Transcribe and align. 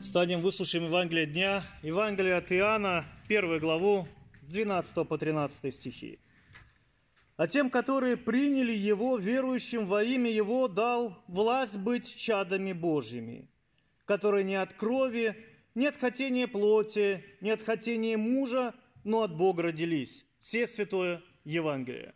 Станем 0.00 0.42
выслушаем 0.42 0.84
Евангелие 0.84 1.26
дня. 1.26 1.64
Евангелие 1.82 2.36
от 2.36 2.52
Иоанна, 2.52 3.04
первую 3.26 3.58
главу, 3.58 4.06
12 4.42 5.08
по 5.08 5.18
13 5.18 5.74
стихи. 5.74 6.20
«А 7.36 7.48
тем, 7.48 7.68
которые 7.68 8.16
приняли 8.16 8.72
Его, 8.72 9.16
верующим 9.16 9.86
во 9.86 10.04
имя 10.04 10.30
Его, 10.30 10.68
дал 10.68 11.20
власть 11.26 11.78
быть 11.78 12.14
чадами 12.14 12.72
Божьими, 12.72 13.50
которые 14.04 14.44
не 14.44 14.54
от 14.54 14.72
крови, 14.72 15.36
не 15.74 15.86
от 15.86 15.96
хотения 15.96 16.46
плоти, 16.46 17.24
не 17.40 17.50
от 17.50 17.62
хотения 17.62 18.16
мужа, 18.16 18.74
но 19.02 19.22
от 19.22 19.36
Бога 19.36 19.64
родились». 19.64 20.26
Все 20.38 20.68
святое 20.68 21.22
Евангелие. 21.44 22.14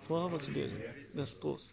Слава 0.00 0.40
Тебе, 0.40 0.72
Господь. 1.14 1.72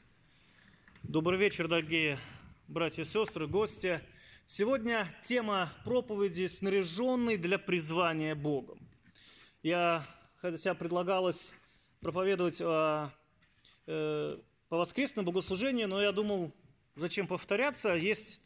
Добрый 1.01 1.39
вечер, 1.39 1.67
дорогие 1.67 2.19
братья 2.67 3.01
и 3.01 3.05
сестры, 3.05 3.47
гости. 3.47 4.01
Сегодня 4.47 5.07
тема 5.23 5.73
проповеди 5.85 6.45
«Снаряженный 6.45 7.35
для 7.35 7.57
призвания 7.57 8.35
Богом». 8.35 8.77
Я, 9.63 10.05
хотя 10.35 10.75
предлагалось 10.75 11.51
проповедовать 11.99 12.61
о, 12.61 13.09
э, 13.87 14.37
по 14.69 14.77
воскресному 14.77 15.31
богослужению, 15.31 15.87
но 15.87 15.99
я 15.99 16.11
думал, 16.11 16.53
зачем 16.93 17.25
повторяться, 17.25 17.95
есть 17.95 18.39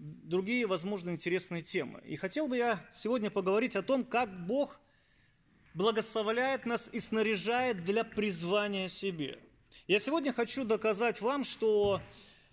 другие, 0.00 0.66
возможно, 0.66 1.10
интересные 1.10 1.62
темы. 1.62 2.02
И 2.04 2.16
хотел 2.16 2.48
бы 2.48 2.56
я 2.56 2.84
сегодня 2.90 3.30
поговорить 3.30 3.76
о 3.76 3.82
том, 3.82 4.04
как 4.04 4.46
Бог 4.46 4.80
благословляет 5.74 6.66
нас 6.66 6.90
и 6.92 6.98
снаряжает 6.98 7.84
для 7.84 8.02
призвания 8.02 8.88
себе. 8.88 9.38
Я 9.86 10.00
сегодня 10.00 10.32
хочу 10.32 10.64
доказать 10.64 11.20
вам, 11.20 11.44
что 11.44 12.02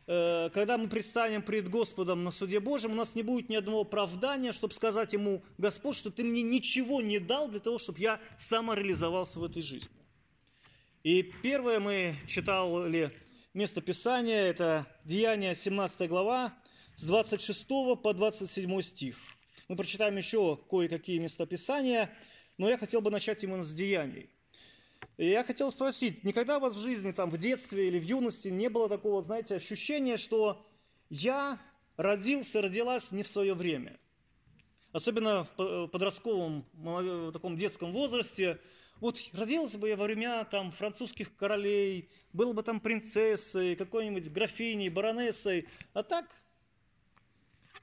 когда 0.07 0.77
мы 0.77 0.87
предстанем 0.87 1.41
пред 1.41 1.67
Господом 1.67 2.23
на 2.23 2.31
суде 2.31 2.61
Божьем, 2.61 2.91
у 2.91 2.95
нас 2.95 3.13
не 3.13 3.23
будет 3.23 3.49
ни 3.49 3.55
одного 3.55 3.81
оправдания, 3.81 4.53
чтобы 4.53 4.73
сказать 4.73 5.11
Ему, 5.11 5.43
Господь, 5.57 5.97
что 5.97 6.09
Ты 6.09 6.23
мне 6.23 6.41
ничего 6.43 7.01
не 7.01 7.19
дал 7.19 7.49
для 7.49 7.59
того, 7.59 7.77
чтобы 7.77 7.99
я 7.99 8.21
самореализовался 8.39 9.39
в 9.39 9.43
этой 9.43 9.61
жизни. 9.61 9.91
И 11.03 11.23
первое 11.23 11.81
мы 11.81 12.15
читали 12.25 13.11
место 13.53 13.81
Писания, 13.81 14.43
это 14.43 14.87
Деяние 15.03 15.53
17 15.53 16.07
глава, 16.07 16.53
с 16.95 17.03
26 17.03 17.67
по 18.01 18.13
27 18.13 18.81
стих. 18.81 19.17
Мы 19.67 19.75
прочитаем 19.75 20.15
еще 20.15 20.57
кое-какие 20.69 21.19
местописания, 21.19 22.09
но 22.57 22.69
я 22.69 22.77
хотел 22.77 23.01
бы 23.01 23.11
начать 23.11 23.43
именно 23.43 23.61
с 23.61 23.73
Деяний. 23.73 24.29
И 25.17 25.29
я 25.29 25.43
хотел 25.43 25.71
спросить, 25.71 26.23
никогда 26.23 26.57
у 26.57 26.61
вас 26.61 26.75
в 26.75 26.79
жизни, 26.79 27.11
там, 27.11 27.29
в 27.29 27.37
детстве 27.37 27.87
или 27.87 27.99
в 27.99 28.03
юности 28.03 28.49
не 28.49 28.69
было 28.69 28.87
такого, 28.87 29.21
знаете, 29.23 29.55
ощущения, 29.55 30.17
что 30.17 30.65
я 31.09 31.59
родился, 31.95 32.61
родилась 32.61 33.11
не 33.11 33.23
в 33.23 33.27
свое 33.27 33.53
время? 33.53 33.99
Особенно 34.91 35.47
в 35.57 35.87
подростковом, 35.87 36.65
в 36.73 37.31
таком 37.31 37.57
детском 37.57 37.91
возрасте. 37.91 38.59
Вот 38.99 39.19
родилась 39.33 39.75
бы 39.75 39.89
я 39.89 39.95
во 39.95 40.05
времена 40.05 40.43
там, 40.45 40.71
французских 40.71 41.35
королей, 41.35 42.09
был 42.33 42.53
бы 42.53 42.63
там 42.63 42.79
принцессой, 42.79 43.75
какой-нибудь 43.75 44.31
графиней, 44.31 44.89
баронессой. 44.89 45.67
А 45.93 46.03
так, 46.03 46.25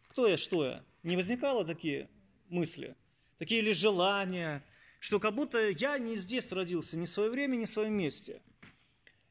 кто 0.08 0.26
я, 0.26 0.36
что 0.36 0.64
я? 0.64 0.84
Не 1.02 1.16
возникало 1.16 1.64
такие 1.64 2.08
мысли? 2.48 2.96
Такие 3.38 3.60
ли 3.60 3.72
желания? 3.72 4.64
Что 5.04 5.20
как 5.20 5.34
будто 5.34 5.68
я 5.68 5.98
не 5.98 6.14
здесь 6.14 6.50
родился, 6.50 6.96
не 6.96 7.06
свое 7.06 7.28
время, 7.28 7.56
не 7.56 7.66
в 7.66 7.68
своем 7.68 7.92
месте. 7.92 8.40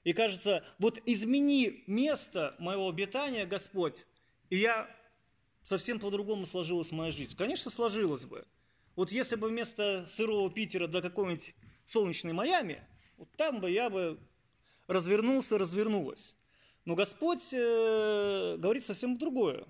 И 0.03 0.13
кажется, 0.13 0.63
вот 0.77 1.02
измени 1.07 1.83
место 1.88 2.55
моего 2.59 2.88
обитания, 2.88 3.47
Господь, 3.47 4.05
и 4.51 4.57
я 4.57 4.88
совсем 5.63 5.99
по-другому 5.99 6.45
сложилась 6.45 6.91
моя 6.91 7.09
жизнь. 7.09 7.35
Конечно, 7.35 7.71
сложилась 7.71 8.25
бы. 8.25 8.45
Вот 8.95 9.11
если 9.11 9.35
бы 9.35 9.47
вместо 9.47 10.05
сырого 10.05 10.51
Питера 10.51 10.85
до 10.85 11.01
какой-нибудь 11.01 11.56
солнечной 11.85 12.33
Майами, 12.33 12.88
вот 13.17 13.29
там 13.35 13.59
бы 13.59 13.72
я 13.72 13.89
бы 13.89 14.19
развернулся, 14.85 15.57
развернулась. 15.57 16.38
Но 16.85 16.94
Господь 16.94 17.51
э, 17.51 18.57
говорит 18.59 18.85
совсем 18.85 19.17
другое 19.17 19.66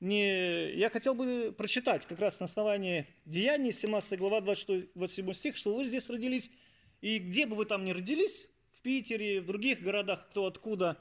не... 0.00 0.72
Я 0.74 0.90
хотел 0.90 1.14
бы 1.14 1.54
прочитать 1.56 2.06
как 2.06 2.18
раз 2.20 2.40
на 2.40 2.44
основании 2.44 3.06
Деяний, 3.24 3.72
17 3.72 4.18
глава, 4.18 4.40
26, 4.40 4.92
27 4.94 5.32
стих, 5.32 5.56
что 5.56 5.74
вы 5.74 5.84
здесь 5.86 6.08
родились, 6.08 6.50
и 7.00 7.18
где 7.18 7.46
бы 7.46 7.56
вы 7.56 7.64
там 7.64 7.84
ни 7.84 7.92
родились, 7.92 8.48
в 8.72 8.80
Питере, 8.82 9.40
в 9.40 9.46
других 9.46 9.80
городах, 9.82 10.28
кто 10.30 10.46
откуда, 10.46 10.98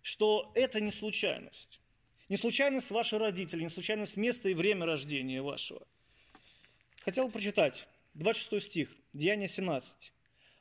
что 0.00 0.50
это 0.54 0.80
не 0.80 0.90
случайность. 0.90 1.80
Не 2.28 2.36
случайность 2.36 2.90
ваши 2.90 3.18
родители, 3.18 3.62
не 3.62 3.68
случайность 3.68 4.16
места 4.16 4.48
и 4.48 4.54
время 4.54 4.86
рождения 4.86 5.42
вашего. 5.42 5.86
Хотел 7.00 7.26
бы 7.26 7.32
прочитать 7.32 7.86
26 8.14 8.64
стих, 8.66 8.96
Деяние 9.12 9.48
17. 9.48 10.12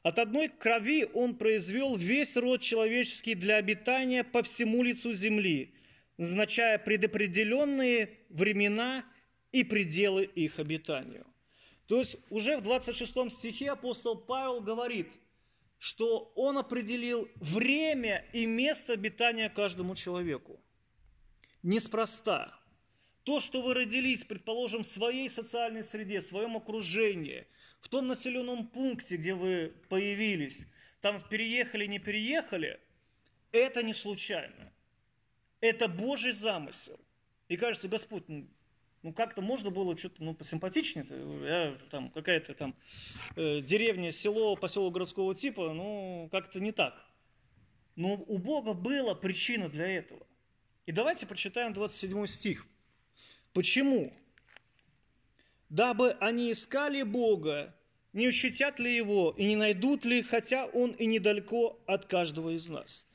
«От 0.04 0.20
одной 0.20 0.50
крови 0.50 1.08
он 1.14 1.36
произвел 1.36 1.96
весь 1.96 2.36
род 2.36 2.62
человеческий 2.62 3.36
для 3.36 3.58
обитания 3.58 4.24
по 4.24 4.42
всему 4.42 4.82
лицу 4.84 5.14
земли, 5.14 5.74
назначая 6.22 6.78
предопределенные 6.78 8.20
времена 8.30 9.04
и 9.52 9.64
пределы 9.64 10.24
их 10.24 10.60
обитанию. 10.60 11.26
То 11.88 11.98
есть 11.98 12.18
уже 12.30 12.58
в 12.58 12.62
26 12.62 13.32
стихе 13.32 13.72
апостол 13.72 14.16
Павел 14.16 14.62
говорит, 14.62 15.08
что 15.80 16.32
он 16.36 16.60
определил 16.60 17.28
время 17.38 18.24
и 18.34 18.46
место 18.46 18.94
обитания 18.94 19.50
каждому 19.50 19.96
человеку. 19.96 20.60
Неспроста. 21.64 22.56
То, 23.24 23.40
что 23.40 23.64
вы 23.64 23.74
родились, 23.74 24.24
предположим, 24.24 24.84
в 24.84 24.88
своей 24.88 25.28
социальной 25.28 25.84
среде, 25.84 26.20
в 26.20 26.24
своем 26.24 26.56
окружении, 26.56 27.48
в 27.80 27.90
том 27.90 28.06
населенном 28.06 28.68
пункте, 28.68 29.18
где 29.18 29.34
вы 29.34 29.74
появились, 29.90 30.68
там 31.02 31.20
переехали, 31.30 31.88
не 31.88 31.98
переехали, 31.98 32.80
это 33.52 33.82
не 33.82 33.96
случайно. 33.96 34.72
Это 35.62 35.88
Божий 35.88 36.32
замысел. 36.32 37.00
И 37.48 37.56
кажется, 37.56 37.88
Господь, 37.88 38.24
ну, 38.28 38.48
ну 39.04 39.14
как-то 39.14 39.42
можно 39.42 39.70
было 39.70 39.96
что-то 39.96 40.24
ну, 40.24 40.34
посимпатичнее, 40.34 41.06
я, 41.46 41.78
там 41.90 42.10
какая-то 42.10 42.54
там 42.54 42.76
э, 43.36 43.62
деревня, 43.62 44.12
село, 44.12 44.56
поселок 44.56 44.94
городского 44.94 45.36
типа, 45.36 45.74
ну 45.74 46.30
как-то 46.32 46.60
не 46.60 46.72
так. 46.72 46.96
Но 47.96 48.16
у 48.16 48.38
Бога 48.38 48.74
была 48.74 49.16
причина 49.16 49.70
для 49.70 49.88
этого. 49.88 50.26
И 50.86 50.92
давайте 50.92 51.28
прочитаем 51.28 51.74
27 51.74 52.26
стих. 52.26 52.66
Почему? 53.54 54.14
Дабы 55.70 56.12
они 56.20 56.52
искали 56.52 57.04
Бога, 57.04 57.76
не 58.14 58.28
ощутят 58.28 58.80
ли 58.80 58.96
Его 58.96 59.34
и 59.38 59.46
не 59.46 59.56
найдут 59.56 60.06
ли, 60.06 60.22
хотя 60.22 60.66
Он 60.66 60.92
и 60.92 61.06
недалеко 61.06 61.80
от 61.86 62.06
каждого 62.06 62.56
из 62.56 62.68
нас. 62.70 63.08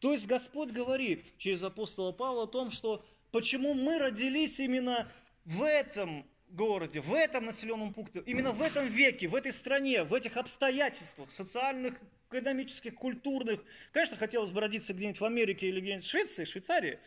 То 0.00 0.12
есть 0.12 0.26
Господь 0.26 0.70
говорит 0.70 1.26
через 1.38 1.62
апостола 1.62 2.12
Павла 2.12 2.44
о 2.44 2.46
том, 2.46 2.70
что 2.70 3.04
почему 3.30 3.74
мы 3.74 3.98
родились 3.98 4.58
именно 4.58 5.10
в 5.44 5.62
этом 5.62 6.26
городе, 6.48 7.00
в 7.00 7.14
этом 7.14 7.44
населенном 7.44 7.92
пункте, 7.92 8.22
именно 8.26 8.52
в 8.52 8.62
этом 8.62 8.86
веке, 8.86 9.28
в 9.28 9.34
этой 9.34 9.52
стране, 9.52 10.02
в 10.02 10.14
этих 10.14 10.36
обстоятельствах 10.36 11.30
социальных, 11.30 11.94
экономических, 12.30 12.94
культурных. 12.94 13.62
Конечно, 13.92 14.16
хотелось 14.16 14.50
бы 14.50 14.60
родиться 14.60 14.94
где-нибудь 14.94 15.20
в 15.20 15.24
Америке 15.24 15.68
или 15.68 15.80
где-нибудь 15.80 16.04
в 16.04 16.08
Швеции, 16.08 16.44
Швейцарии, 16.44 16.98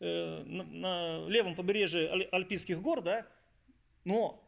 э, 0.00 0.42
на, 0.44 0.64
на 0.64 1.28
левом 1.28 1.54
побережье 1.54 2.28
Альпийских 2.32 2.80
гор, 2.80 3.02
да, 3.02 3.26
но 4.04 4.40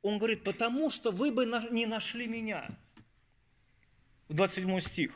он 0.00 0.18
говорит, 0.18 0.42
потому 0.42 0.90
что 0.90 1.12
вы 1.12 1.30
бы 1.30 1.46
не 1.70 1.86
нашли 1.86 2.26
меня. 2.26 2.68
В 4.28 4.34
27 4.34 4.80
стих 4.80 5.14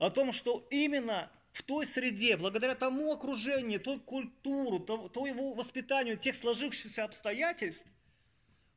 о 0.00 0.10
том, 0.10 0.32
что 0.32 0.66
именно 0.70 1.30
в 1.52 1.62
той 1.62 1.84
среде, 1.84 2.36
благодаря 2.36 2.74
тому 2.74 3.12
окружению, 3.12 3.80
той 3.80 4.00
культуру, 4.00 4.80
то, 4.80 5.26
его 5.26 5.52
воспитанию, 5.52 6.16
тех 6.16 6.34
сложившихся 6.34 7.04
обстоятельств, 7.04 7.86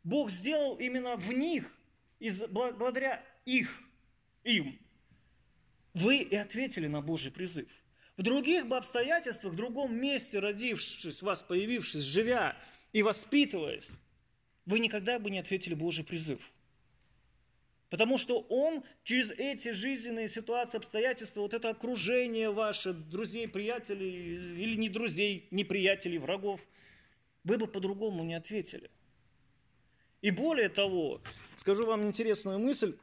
Бог 0.03 0.29
сделал 0.29 0.75
именно 0.75 1.15
в 1.15 1.33
них, 1.33 1.73
из, 2.19 2.43
благодаря 2.47 3.23
их, 3.45 3.81
им, 4.43 4.77
вы 5.93 6.17
и 6.17 6.35
ответили 6.35 6.87
на 6.87 7.01
Божий 7.01 7.31
призыв. 7.31 7.69
В 8.17 8.21
других 8.21 8.67
бы 8.67 8.75
обстоятельствах, 8.75 9.53
в 9.53 9.55
другом 9.55 9.95
месте, 9.95 10.39
родившись, 10.39 11.21
вас 11.21 11.41
появившись, 11.41 12.01
живя 12.01 12.57
и 12.91 13.01
воспитываясь, 13.01 13.91
вы 14.65 14.79
никогда 14.79 15.19
бы 15.19 15.31
не 15.31 15.39
ответили 15.39 15.73
Божий 15.73 16.03
призыв– 16.03 16.51
Потому 17.93 18.17
что 18.17 18.39
он 18.49 18.83
через 19.03 19.29
эти 19.29 19.69
жизненные 19.69 20.27
ситуации, 20.27 20.77
обстоятельства, 20.77 21.41
вот 21.41 21.53
это 21.53 21.69
окружение 21.69 22.49
ваше, 22.49 22.91
друзей, 22.91 23.47
приятелей, 23.47 24.63
или 24.63 24.75
не 24.77 24.89
друзей, 24.89 25.47
не 25.51 25.63
приятелей, 25.63 26.17
врагов, 26.17 26.65
вы 27.43 27.59
бы 27.59 27.67
по-другому 27.67 28.23
не 28.23 28.33
ответили. 28.33 28.89
И 30.23 30.31
более 30.31 30.69
того, 30.69 31.21
скажу 31.55 31.85
вам 31.85 32.07
интересную 32.07 32.57
мысль, 32.57 32.97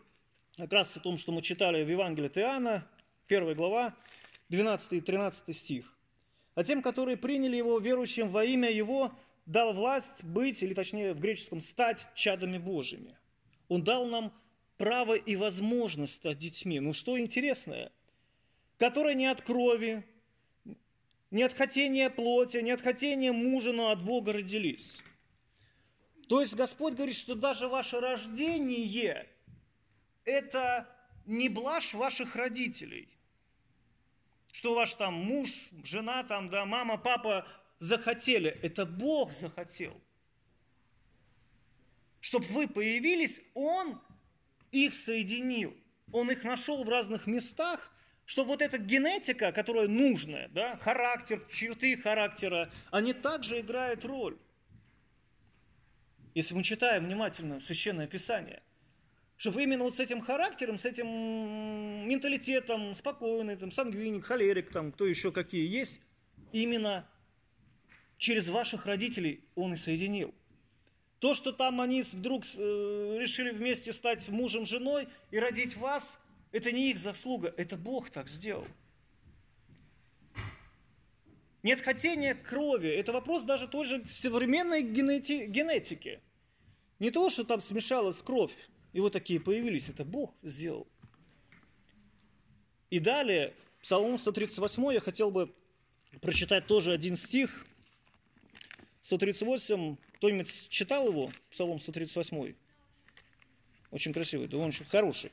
как 0.56 0.72
раз 0.72 0.96
о 0.96 1.00
том, 1.00 1.18
что 1.18 1.30
мы 1.30 1.40
читали 1.40 1.84
в 1.84 1.88
Евангелии 1.88 2.26
от 2.26 2.38
Иоанна, 2.38 2.88
1 3.28 3.54
глава, 3.54 3.94
12 4.48 4.94
и 4.94 5.00
13 5.00 5.56
стих. 5.56 5.96
а 6.56 6.64
тем, 6.64 6.82
которые 6.82 7.16
приняли 7.16 7.54
его 7.54 7.78
верующим 7.78 8.28
во 8.28 8.44
имя 8.44 8.68
его, 8.68 9.12
дал 9.46 9.72
власть 9.72 10.24
быть, 10.24 10.64
или 10.64 10.74
точнее 10.74 11.14
в 11.14 11.20
греческом, 11.20 11.60
стать 11.60 12.08
чадами 12.16 12.58
Божьими. 12.58 13.16
Он 13.68 13.84
дал 13.84 14.04
нам 14.06 14.32
право 14.80 15.12
и 15.14 15.36
возможность 15.36 16.14
стать 16.14 16.38
детьми. 16.38 16.80
Ну 16.80 16.94
что 16.94 17.20
интересное, 17.20 17.92
которое 18.78 19.12
не 19.12 19.26
от 19.26 19.42
крови, 19.42 20.02
не 21.30 21.42
от 21.42 21.52
хотения 21.52 22.08
плоти, 22.08 22.62
не 22.62 22.70
от 22.70 22.80
хотения 22.80 23.30
мужа, 23.30 23.72
но 23.72 23.90
от 23.90 24.02
Бога 24.02 24.32
родились. 24.32 25.02
То 26.30 26.40
есть 26.40 26.54
Господь 26.54 26.94
говорит, 26.94 27.14
что 27.14 27.34
даже 27.34 27.68
ваше 27.68 28.00
рождение– 28.00 29.28
это 30.24 30.88
не 31.26 31.50
блажь 31.50 31.92
ваших 31.92 32.34
родителей. 32.34 33.10
Что 34.50 34.74
ваш 34.74 34.94
там 34.94 35.12
муж, 35.12 35.68
жена, 35.84 36.22
там, 36.22 36.48
да, 36.48 36.64
мама, 36.64 36.96
папа 36.96 37.46
захотели. 37.80 38.58
Это 38.62 38.86
Бог 38.86 39.32
захотел. 39.32 40.00
Чтобы 42.22 42.46
вы 42.46 42.66
появились, 42.66 43.42
Он 43.52 44.00
их 44.72 44.94
соединил. 44.94 45.76
Он 46.12 46.30
их 46.30 46.44
нашел 46.44 46.82
в 46.84 46.88
разных 46.88 47.26
местах, 47.26 47.92
что 48.24 48.44
вот 48.44 48.62
эта 48.62 48.78
генетика, 48.78 49.52
которая 49.52 49.88
нужная, 49.88 50.48
да, 50.48 50.76
характер, 50.76 51.44
черты 51.50 51.96
характера, 51.96 52.70
они 52.90 53.12
также 53.12 53.60
играют 53.60 54.04
роль. 54.04 54.38
Если 56.34 56.54
мы 56.54 56.62
читаем 56.62 57.06
внимательно 57.06 57.58
Священное 57.58 58.06
Писание, 58.06 58.62
что 59.36 59.58
именно 59.58 59.84
вот 59.84 59.94
с 59.94 60.00
этим 60.00 60.20
характером, 60.20 60.78
с 60.78 60.84
этим 60.84 61.08
менталитетом, 62.06 62.94
спокойный, 62.94 63.56
там, 63.56 63.70
сангвиник, 63.70 64.24
холерик, 64.24 64.70
там, 64.70 64.92
кто 64.92 65.06
еще 65.06 65.32
какие 65.32 65.66
есть, 65.66 66.00
именно 66.52 67.08
через 68.18 68.48
ваших 68.48 68.86
родителей 68.86 69.44
он 69.54 69.72
и 69.72 69.76
соединил. 69.76 70.34
То, 71.20 71.34
что 71.34 71.52
там 71.52 71.80
они 71.80 72.02
вдруг 72.02 72.44
э, 72.56 73.16
решили 73.20 73.50
вместе 73.50 73.92
стать 73.92 74.28
мужем, 74.28 74.66
женой 74.66 75.08
и 75.30 75.38
родить 75.38 75.76
вас– 75.76 76.18
это 76.52 76.72
не 76.72 76.90
их 76.90 76.98
заслуга, 76.98 77.54
это 77.56 77.76
Бог 77.76 78.10
так 78.10 78.28
сделал. 78.28 78.66
Нет 81.62 81.80
хотения 81.80 82.34
крови. 82.34 82.88
Это 82.88 83.12
вопрос 83.12 83.44
даже 83.44 83.68
той 83.68 83.84
же 83.84 84.02
современной 84.08 84.82
генети- 84.82 85.46
генетики. 85.46 86.20
Не 86.98 87.10
то, 87.10 87.28
что 87.28 87.44
там 87.44 87.60
смешалась 87.60 88.22
кровь, 88.22 88.54
и 88.92 89.00
вот 89.00 89.12
такие 89.12 89.38
появились. 89.38 89.88
Это 89.88 90.04
Бог 90.04 90.34
сделал. 90.42 90.88
И 92.88 92.98
далее, 92.98 93.52
Псалом 93.80 94.18
138, 94.18 94.92
я 94.92 95.00
хотел 95.00 95.30
бы 95.30 95.54
прочитать 96.20 96.66
тоже 96.66 96.92
один 96.92 97.14
стих. 97.14 97.66
138, 99.02 99.96
кто-нибудь 100.20 100.68
читал 100.68 101.08
его, 101.08 101.30
Псалом 101.50 101.80
138? 101.80 102.54
Очень 103.90 104.12
красивый, 104.12 104.48
да 104.48 104.58
он 104.58 104.68
очень 104.68 104.84
хороший. 104.84 105.32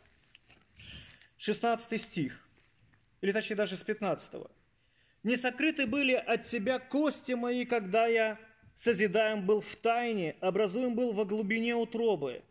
16 1.40 2.02
стих, 2.02 2.48
или 3.20 3.34
точнее 3.34 3.58
даже 3.58 3.76
с 3.76 3.84
15. 3.84 4.44
«Не 5.24 5.36
сокрыты 5.36 5.88
были 5.88 6.14
от 6.14 6.44
тебя 6.44 6.80
кости 6.80 7.34
мои, 7.34 7.66
когда 7.66 8.08
я 8.08 8.40
созидаем 8.76 9.46
был 9.46 9.60
в 9.60 9.76
тайне, 9.76 10.38
образуем 10.40 10.96
был 10.96 11.12
во 11.12 11.26
глубине 11.26 11.76
утробы. 11.76 12.42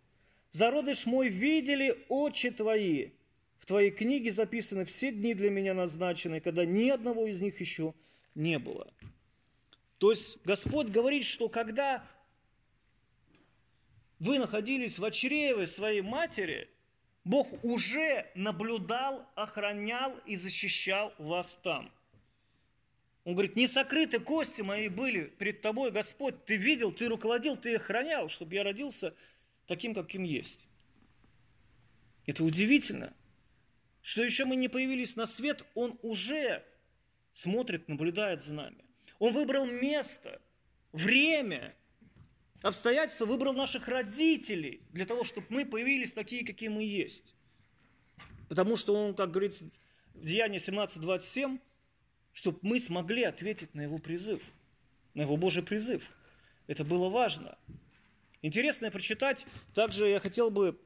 Зародыш 0.51 1.07
мой 1.07 1.31
видели 1.31 2.05
очи 2.11 2.51
твои. 2.51 3.13
В 3.57 3.65
твоей 3.65 3.91
книге 3.91 4.31
записаны 4.31 4.85
все 4.85 5.11
дни 5.11 5.33
для 5.33 5.49
меня 5.49 5.73
назначены, 5.73 6.43
когда 6.43 6.67
ни 6.67 6.91
одного 6.91 7.29
из 7.29 7.41
них 7.41 7.59
еще 7.61 7.95
не 8.35 8.59
было». 8.59 8.87
То 9.97 10.11
есть 10.11 10.37
Господь 10.45 10.89
говорит, 10.89 11.25
что 11.25 11.49
когда 11.49 12.07
вы 14.19 14.39
находились 14.39 14.99
в 14.99 15.11
чреве 15.11 15.67
своей 15.67 16.03
матери– 16.03 16.71
Бог 17.27 17.65
уже 17.65 18.31
наблюдал, 18.37 19.29
охранял 19.35 20.17
и 20.27 20.37
защищал 20.37 21.13
вас 21.19 21.57
там. 21.57 21.91
Он 23.25 23.33
говорит, 23.33 23.57
не 23.57 23.67
сокрыты 23.67 24.21
кости 24.21 24.63
мои 24.63 24.89
были 24.89 25.25
перед 25.25 25.61
тобой, 25.61 25.91
Господь, 25.91 26.45
ты 26.45 26.55
видел, 26.55 26.93
ты 26.93 27.09
руководил, 27.09 27.57
ты 27.57 27.75
охранял, 27.75 28.29
чтобы 28.29 28.55
я 28.55 28.63
родился 28.63 29.13
таким, 29.67 29.93
каким 29.93 30.23
есть. 30.23 30.69
Это 32.27 32.45
удивительно, 32.45 33.13
что 34.03 34.23
еще 34.23 34.45
мы 34.45 34.55
не 34.55 34.69
появились 34.69 35.17
на 35.17 35.27
свет, 35.27 35.67
Он 35.75 35.99
уже 36.03 36.65
смотрит, 37.33 37.89
наблюдает 37.89 38.41
за 38.41 38.55
нами. 38.55 38.85
Он 39.19 39.33
выбрал 39.33 39.67
место, 39.67 40.41
время, 40.93 41.75
обстоятельства 42.69 43.27
выбрал 43.27 43.53
наших 43.53 43.89
родителей 43.89 44.81
для 44.93 45.07
того, 45.07 45.25
чтобы 45.25 45.47
мы 45.51 45.65
появились 45.65 46.13
такие, 46.13 46.45
какие 46.45 46.69
мы 46.69 46.85
есть. 46.85 47.35
Потому 48.49 48.77
что 48.77 48.95
он, 48.95 49.15
как 49.15 49.31
говорится 49.31 49.69
в 50.15 50.25
Деянии 50.25 50.59
17.27, 50.59 51.59
чтобы 52.33 52.59
мы 52.63 52.79
смогли 52.81 53.25
ответить 53.25 53.75
на 53.75 53.83
его 53.83 53.99
призыв, 53.99 54.43
на 55.15 55.23
его 55.23 55.37
Божий 55.37 55.63
призыв. 55.63 56.11
Это 56.67 56.85
было 56.85 57.09
важно. 57.09 57.57
Интересно 58.43 58.91
прочитать, 58.91 59.47
также 59.75 60.09
я 60.09 60.21
хотел 60.21 60.51
бы 60.51 60.79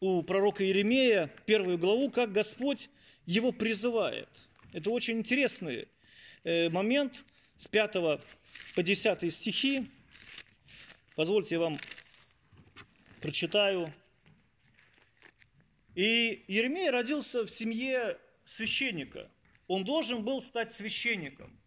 у 0.00 0.22
пророка 0.22 0.64
Иеремея 0.64 1.30
первую 1.46 1.78
главу, 1.78 2.10
как 2.10 2.32
Господь 2.32 2.88
его 3.24 3.52
призывает. 3.52 4.28
Это 4.72 4.90
очень 4.90 5.18
интересный 5.18 5.88
э, 6.44 6.68
момент 6.68 7.24
с 7.56 7.66
5 7.68 7.92
по 8.74 8.82
10 8.82 9.32
стихи. 9.34 9.90
Позвольте 11.16 11.54
я 11.54 11.62
вам 11.62 11.78
прочитаю. 13.22 13.90
И 15.94 16.44
Еремей 16.46 16.90
родился 16.90 17.46
в 17.46 17.48
семье 17.48 18.18
священника. 18.44 19.30
Он 19.66 19.82
должен 19.82 20.22
был 20.22 20.42
стать 20.42 20.72
священником. 20.72 21.58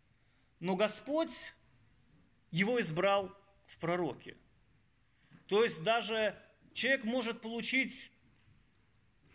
Но 0.59 0.75
Господь 0.75 1.51
его 2.51 2.79
избрал 2.79 3.35
в 3.65 3.79
пророке. 3.79 4.37
То 5.47 5.63
есть 5.63 5.81
даже 5.81 6.37
человек 6.73 7.03
может 7.03 7.41
получить 7.41 8.11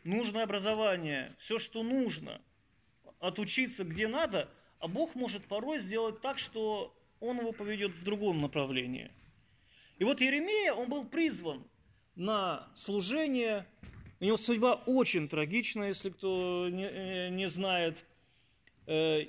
нужное 0.04 0.44
образование, 0.44 1.34
все, 1.38 1.58
что 1.58 1.82
нужно, 1.82 2.40
отучиться 3.18 3.82
где 3.82 4.06
надо, 4.06 4.48
а 4.78 4.86
Бог 4.86 5.16
может 5.16 5.44
порой 5.46 5.80
сделать 5.80 6.20
так, 6.20 6.38
что 6.38 6.96
он 7.18 7.40
его 7.40 7.50
поведет 7.50 7.96
в 7.96 8.04
другом 8.04 8.40
направлении– 8.40 9.10
и 9.98 10.04
вот 10.04 10.20
Еремея, 10.20 10.72
он 10.72 10.88
был 10.88 11.04
призван 11.04 11.64
на 12.16 12.68
служение. 12.74 13.66
У 14.20 14.24
него 14.24 14.36
судьба 14.36 14.74
очень 14.86 15.28
трагичная, 15.28 15.88
если 15.88 16.10
кто 16.10 16.68
не, 16.70 16.86
э, 16.86 17.28
не 17.30 17.48
знает. 17.48 18.04
Э, 18.86 19.24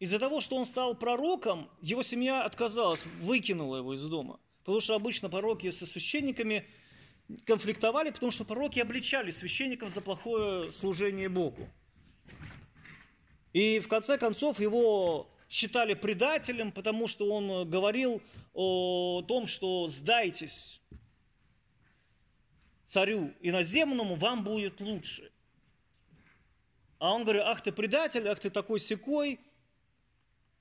из-за 0.00 0.18
того, 0.18 0.40
что 0.40 0.56
он 0.56 0.64
стал 0.64 0.94
пророком, 0.94 1.68
его 1.82 2.02
семья 2.02 2.44
отказалась, 2.44 3.04
выкинула 3.20 3.78
его 3.78 3.94
из 3.94 4.06
дома. 4.06 4.40
Потому 4.60 4.80
что 4.80 4.94
обычно 4.94 5.28
пророки 5.28 5.70
со 5.70 5.86
священниками 5.86 6.66
конфликтовали, 7.44 8.10
потому 8.10 8.30
что 8.30 8.44
пророки 8.44 8.80
обличали 8.80 9.30
священников 9.30 9.90
за 9.90 10.00
плохое 10.00 10.72
служение 10.72 11.28
Богу. 11.28 11.68
И 13.52 13.80
в 13.80 13.88
конце 13.88 14.18
концов 14.18 14.60
его 14.60 15.30
считали 15.48 15.94
предателем, 15.94 16.72
потому 16.72 17.08
что 17.08 17.32
он 17.32 17.50
э, 17.50 17.64
говорил 17.64 18.22
о 18.54 19.22
том, 19.26 19.46
что 19.46 19.88
сдайтесь 19.88 20.80
царю 22.84 23.32
иноземному, 23.40 24.14
вам 24.14 24.44
будет 24.44 24.80
лучше. 24.80 25.30
А 26.98 27.12
он 27.14 27.22
говорит, 27.22 27.42
ах 27.44 27.62
ты 27.62 27.72
предатель, 27.72 28.26
ах 28.28 28.40
ты 28.40 28.50
такой 28.50 28.80
секой. 28.80 29.38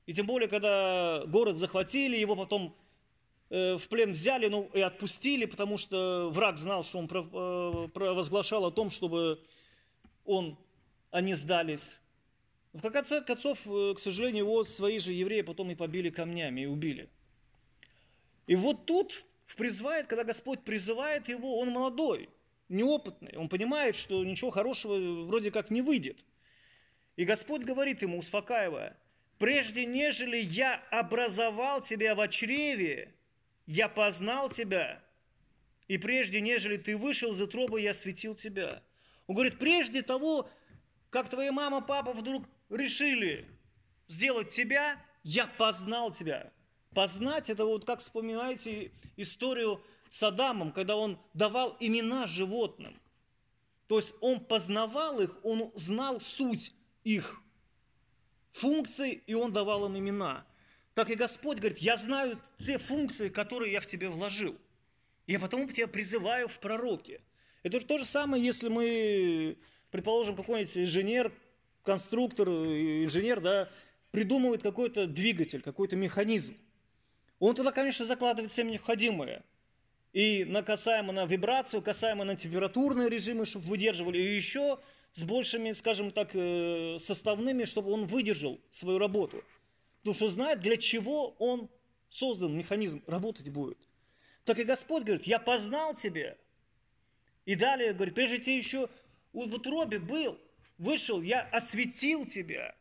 И 0.05 0.13
тем 0.13 0.25
более, 0.25 0.47
когда 0.47 1.23
город 1.25 1.57
захватили, 1.57 2.17
его 2.17 2.35
потом 2.35 2.75
э, 3.49 3.75
в 3.75 3.87
плен 3.89 4.13
взяли 4.13 4.47
ну, 4.47 4.69
и 4.73 4.79
отпустили, 4.79 5.45
потому 5.45 5.77
что 5.77 6.29
враг 6.29 6.57
знал, 6.57 6.83
что 6.83 6.99
он 6.99 7.05
э, 7.05 7.87
провозглашал 7.89 8.65
о 8.65 8.71
том, 8.71 8.89
чтобы 8.89 9.43
он, 10.25 10.57
они 11.11 11.33
сдались. 11.33 11.99
В 12.77 12.91
конце 12.91 13.21
концов, 13.21 13.65
э, 13.67 13.95
к 13.95 13.99
сожалению, 13.99 14.45
его 14.45 14.63
свои 14.63 14.99
же 14.99 15.11
евреи 15.11 15.41
потом 15.41 15.71
и 15.71 15.75
побили 15.75 16.11
камнями 16.11 16.61
и 16.61 16.65
убили. 16.67 17.09
И 18.45 18.55
вот 18.55 18.85
тут 18.85 19.25
призывает, 19.55 20.05
когда 20.05 20.23
Господь 20.23 20.63
призывает 20.63 21.27
его, 21.27 21.57
он 21.57 21.71
молодой, 21.71 22.29
неопытный, 22.69 23.35
он 23.35 23.49
понимает, 23.49 23.95
что 23.95 24.23
ничего 24.23 24.51
хорошего 24.51 25.25
вроде 25.25 25.49
как 25.49 25.71
не 25.71 25.81
выйдет. 25.81 26.23
И 27.15 27.25
Господь 27.25 27.63
говорит 27.63 28.03
ему, 28.03 28.19
успокаивая, 28.19 28.95
«Прежде 29.39 29.85
нежели 29.85 30.37
я 30.37 30.75
образовал 30.91 31.81
тебя 31.81 32.13
в 32.13 32.27
чреве, 32.27 33.15
я 33.65 33.89
познал 33.89 34.49
тебя, 34.51 35.03
и 35.87 35.97
прежде 35.97 36.41
нежели 36.41 36.77
ты 36.77 36.95
вышел 36.95 37.31
из 37.31 37.41
утробы, 37.41 37.81
я 37.81 37.95
светил 37.95 38.35
тебя». 38.35 38.83
Он 39.25 39.35
говорит, 39.35 39.57
прежде 39.57 40.03
того, 40.03 40.47
как 41.09 41.27
твоя 41.29 41.51
мама, 41.51 41.81
папа 41.81 42.13
вдруг 42.13 42.45
решили 42.69 43.47
сделать 44.07 44.49
тебя, 44.49 45.01
я 45.23 45.47
познал 45.47 46.11
тебя. 46.11 46.51
Познать– 46.93 47.49
это 47.51 47.65
вот 47.65 47.85
как 47.85 47.99
вспоминаете 47.99 48.91
историю 49.17 49.81
с 50.09 50.23
Адамом, 50.23 50.71
когда 50.71 50.95
он 50.95 51.19
давал 51.33 51.75
имена 51.79 52.25
животным. 52.27 52.99
То 53.87 53.97
есть 53.97 54.13
он 54.19 54.43
познавал 54.43 55.19
их, 55.19 55.37
он 55.43 55.71
знал 55.75 56.19
суть 56.19 56.73
их 57.03 57.41
функций, 58.51 59.21
и 59.27 59.33
он 59.33 59.53
давал 59.53 59.85
им 59.85 59.97
имена. 59.97 60.45
Так 60.93 61.09
и 61.09 61.15
Господь 61.15 61.59
говорит, 61.59 61.77
я 61.77 61.95
знаю 61.95 62.41
те 62.57 62.77
функции, 62.77 63.29
которые 63.29 63.71
я 63.71 63.79
в 63.79 63.85
тебе 63.85 64.09
вложил. 64.09 64.57
Я 65.27 65.39
потому 65.39 65.67
тебя 65.71 65.87
призываю 65.87 66.47
в 66.47 66.57
пророке. 66.59 67.21
Это 67.63 67.79
то 67.81 67.97
же 67.97 68.05
самое, 68.05 68.43
если 68.43 68.69
мы, 68.69 69.57
предположим, 69.91 70.35
какой-нибудь 70.35 70.77
инженер, 70.77 71.31
конструктор, 71.87 72.49
инженер, 72.49 73.39
да, 73.39 73.69
придумывает 74.11 74.61
какой-то 74.61 75.07
двигатель, 75.07 75.61
какой-то 75.61 75.95
механизм. 75.95 76.53
Он 77.39 77.55
туда, 77.55 77.71
конечно, 77.71 78.05
закладывает 78.05 78.51
все 78.51 78.63
необходимое. 78.63 79.41
И 80.11 80.43
на 80.43 80.63
касаемо 80.63 81.13
на 81.13 81.25
вибрацию, 81.25 81.81
касаемо 81.81 82.25
на 82.25 82.35
температурные 82.35 83.09
режимы, 83.09 83.45
чтобы 83.45 83.67
выдерживали, 83.67 84.17
и 84.17 84.35
еще 84.35 84.79
с 85.13 85.23
большими, 85.23 85.71
скажем 85.71 86.11
так, 86.11 86.31
э, 86.33 86.97
составными, 86.99 87.63
чтобы 87.63 87.91
он 87.91 88.05
выдержал 88.05 88.59
свою 88.71 88.99
работу. 88.99 89.43
Потому 89.99 90.13
что 90.13 90.27
знает, 90.27 90.59
для 90.59 90.75
чего 90.75 91.35
он 91.39 91.69
создан, 92.09 92.57
механизм 92.57 93.01
работать 93.07 93.49
будет. 93.49 93.77
Так 94.43 94.59
и 94.59 94.63
Господь 94.63 95.03
говорит, 95.03 95.25
я 95.25 95.39
познал 95.39 95.93
тебя. 95.93 96.35
И 97.45 97.55
далее 97.55 97.93
говорит, 97.93 98.15
прежде 98.15 98.39
ты 98.39 98.57
еще 98.57 98.89
в 99.31 99.53
утробе 99.55 99.99
был, 99.99 100.37
вышел, 100.77 101.21
я 101.21 101.41
осветил 101.41 102.25
тебя 102.25 102.75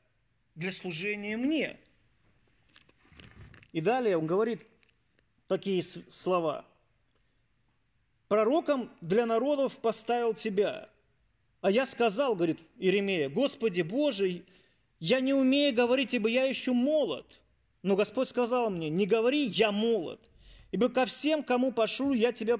для 0.54 0.72
служения 0.72 1.36
мне. 1.36 1.78
И 3.72 3.80
далее 3.80 4.16
он 4.16 4.26
говорит 4.26 4.66
такие 5.48 5.82
слова. 5.82 6.64
Пророком 8.28 8.90
для 9.00 9.26
народов 9.26 9.78
поставил 9.78 10.34
тебя. 10.34 10.88
А 11.60 11.70
я 11.70 11.86
сказал, 11.86 12.34
говорит 12.34 12.60
Иеремия, 12.78 13.28
Господи 13.28 13.82
Божий, 13.82 14.44
я 14.98 15.20
не 15.20 15.34
умею 15.34 15.74
говорить, 15.74 16.14
ибо 16.14 16.28
я 16.28 16.44
еще 16.44 16.72
молод. 16.72 17.26
Но 17.82 17.96
Господь 17.96 18.28
сказал 18.28 18.70
мне, 18.70 18.88
не 18.88 19.06
говори, 19.06 19.46
я 19.46 19.70
молод, 19.70 20.20
ибо 20.72 20.88
ко 20.88 21.06
всем, 21.06 21.42
кому 21.42 21.70
пошлю, 21.70 22.12
я 22.14 22.32
тебя 22.32 22.58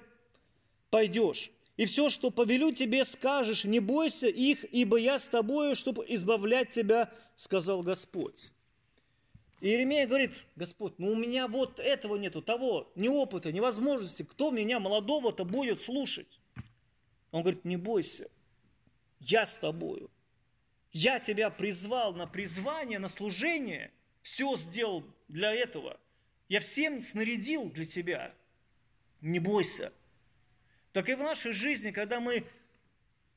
пойдешь. 0.90 1.50
И 1.76 1.84
все, 1.84 2.08
что 2.08 2.30
повелю 2.30 2.72
тебе, 2.72 3.04
скажешь, 3.04 3.64
не 3.64 3.80
бойся 3.80 4.28
их, 4.28 4.64
ибо 4.72 4.96
я 4.96 5.18
с 5.18 5.28
тобою, 5.28 5.76
чтобы 5.76 6.06
избавлять 6.08 6.70
тебя, 6.70 7.12
сказал 7.34 7.82
Господь. 7.82 8.50
И 9.60 9.68
Иеремия 9.68 10.06
говорит, 10.06 10.32
Господь, 10.54 10.94
ну 10.98 11.12
у 11.12 11.16
меня 11.16 11.48
вот 11.48 11.78
этого 11.78 12.16
нету, 12.16 12.40
того, 12.40 12.90
ни 12.94 13.08
опыта, 13.08 13.52
ни 13.52 13.60
возможности, 13.60 14.22
кто 14.22 14.50
меня 14.50 14.80
молодого-то 14.80 15.44
будет 15.44 15.80
слушать? 15.80 16.40
Он 17.30 17.42
говорит, 17.42 17.64
не 17.64 17.76
бойся, 17.76 18.30
я 19.20 19.44
с 19.44 19.58
тобою. 19.58 20.10
Я 20.92 21.18
тебя 21.18 21.50
призвал 21.50 22.14
на 22.14 22.26
призвание, 22.26 22.98
на 22.98 23.08
служение, 23.08 23.92
все 24.22 24.56
сделал 24.56 25.04
для 25.28 25.52
этого. 25.52 26.00
Я 26.48 26.60
всем 26.60 27.00
снарядил 27.00 27.68
для 27.70 27.84
тебя. 27.84 28.34
Не 29.20 29.38
бойся. 29.38 29.92
Так 30.96 31.10
и 31.10 31.14
в 31.14 31.18
нашей 31.18 31.52
жизни, 31.52 31.90
когда 31.90 32.20
мы 32.20 32.42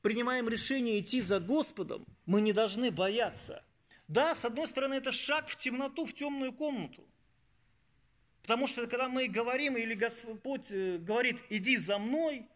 принимаем 0.00 0.48
решение 0.48 0.98
идти 0.98 1.20
за 1.20 1.40
Господом, 1.40 2.06
мы 2.24 2.40
не 2.40 2.54
должны 2.54 2.90
бояться. 2.90 3.62
Да, 4.08 4.34
с 4.34 4.46
одной 4.46 4.66
стороны, 4.66 4.94
это 4.94 5.12
шаг 5.12 5.46
в 5.46 5.56
темноту, 5.56 6.06
в 6.06 6.14
темную 6.14 6.54
комнату. 6.54 7.06
Потому 8.40 8.66
что 8.66 8.86
когда 8.86 9.10
мы 9.10 9.28
говорим, 9.28 9.76
или 9.76 9.92
Господь 9.92 10.72
э, 10.72 10.96
говорит, 10.96 11.36
иди 11.50 11.76
за 11.76 11.98
мной, 11.98 12.46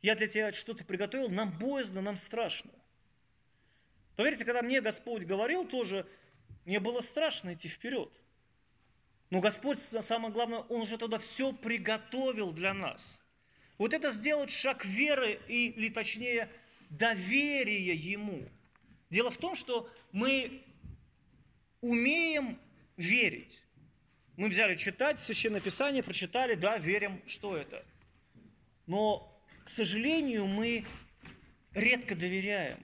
я 0.00 0.16
для 0.16 0.26
тебя 0.26 0.50
что-то 0.50 0.84
приготовил, 0.84 1.28
нам 1.28 1.56
боязно, 1.56 2.02
нам 2.02 2.16
страшно. 2.16 2.72
Поверьте, 4.16 4.44
когда 4.44 4.62
мне 4.62 4.80
Господь 4.80 5.22
говорил 5.22 5.64
тоже, 5.64 6.04
мне 6.64 6.80
было 6.80 7.00
страшно 7.00 7.52
идти 7.52 7.68
вперед. 7.68 8.10
Но 9.30 9.38
Господь, 9.38 9.78
самое 9.78 10.34
главное, 10.34 10.58
Он 10.68 10.80
уже 10.80 10.98
туда 10.98 11.20
все 11.20 11.52
приготовил 11.52 12.50
для 12.50 12.74
нас. 12.74 13.21
Вот 13.82 13.92
это 13.92 14.12
сделать 14.12 14.52
шаг 14.52 14.84
веры 14.84 15.40
или, 15.48 15.88
точнее, 15.88 16.48
доверия 16.88 17.96
Ему. 17.96 18.48
Дело 19.10 19.28
в 19.28 19.38
том, 19.38 19.56
что 19.56 19.90
мы 20.12 20.62
умеем 21.80 22.60
верить. 22.96 23.60
Мы 24.36 24.50
взяли 24.50 24.76
читать 24.76 25.18
Священное 25.18 25.60
Писание, 25.60 26.04
прочитали, 26.04 26.54
да, 26.54 26.78
верим, 26.78 27.20
что 27.26 27.56
это. 27.56 27.84
Но, 28.86 29.36
к 29.64 29.68
сожалению, 29.68 30.46
мы 30.46 30.84
редко 31.72 32.14
доверяем. 32.14 32.78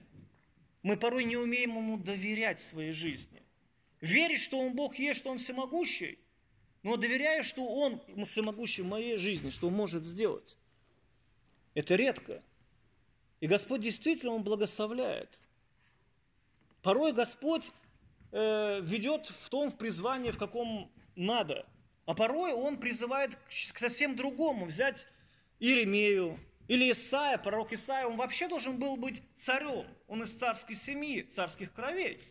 Мы 0.83 0.97
порой 0.97 1.23
не 1.23 1.37
умеем 1.37 1.77
Ему 1.77 1.97
доверять 1.97 2.59
своей 2.59 2.91
жизни. 2.91 3.41
Верить, 4.01 4.41
что 4.41 4.59
Он 4.59 4.75
Бог 4.75 4.99
есть, 4.99 5.21
что 5.21 5.29
Он 5.29 5.37
всемогущий, 5.37 6.19
но 6.83 6.97
доверяя, 6.97 7.41
что 7.41 7.65
Он 7.65 8.01
всемогущий 8.25 8.81
в 8.81 8.87
моей 8.87 9.15
жизни, 9.15 9.49
что 9.49 9.67
Он 9.67 9.75
может 9.75 10.03
сделать. 10.03 10.57
Это 11.73 11.95
редко. 11.95 12.43
И 13.39 13.47
Господь 13.47 13.81
действительно, 13.81 14.33
Он 14.33 14.43
благословляет. 14.43 15.29
Порой 16.81 17.13
Господь 17.13 17.71
э, 18.31 18.79
ведет 18.81 19.27
в 19.27 19.49
том 19.49 19.71
в 19.71 19.77
призвание, 19.77 20.31
в 20.31 20.37
каком 20.37 20.91
надо. 21.15 21.65
А 22.05 22.13
порой 22.13 22.53
Он 22.53 22.77
призывает 22.77 23.35
к 23.35 23.51
совсем 23.51 24.15
другому. 24.15 24.65
Взять 24.65 25.07
Иеремею 25.59 26.39
или 26.67 26.91
Исаия, 26.91 27.37
пророк 27.37 27.73
Исаия, 27.73 28.07
он 28.07 28.17
вообще 28.17 28.47
должен 28.47 28.77
был 28.77 28.97
быть 28.97 29.21
царем. 29.35 29.85
Он 30.07 30.23
из 30.23 30.33
царской 30.33 30.75
семьи, 30.75 31.21
царских 31.21 31.73
кровей. 31.73 32.21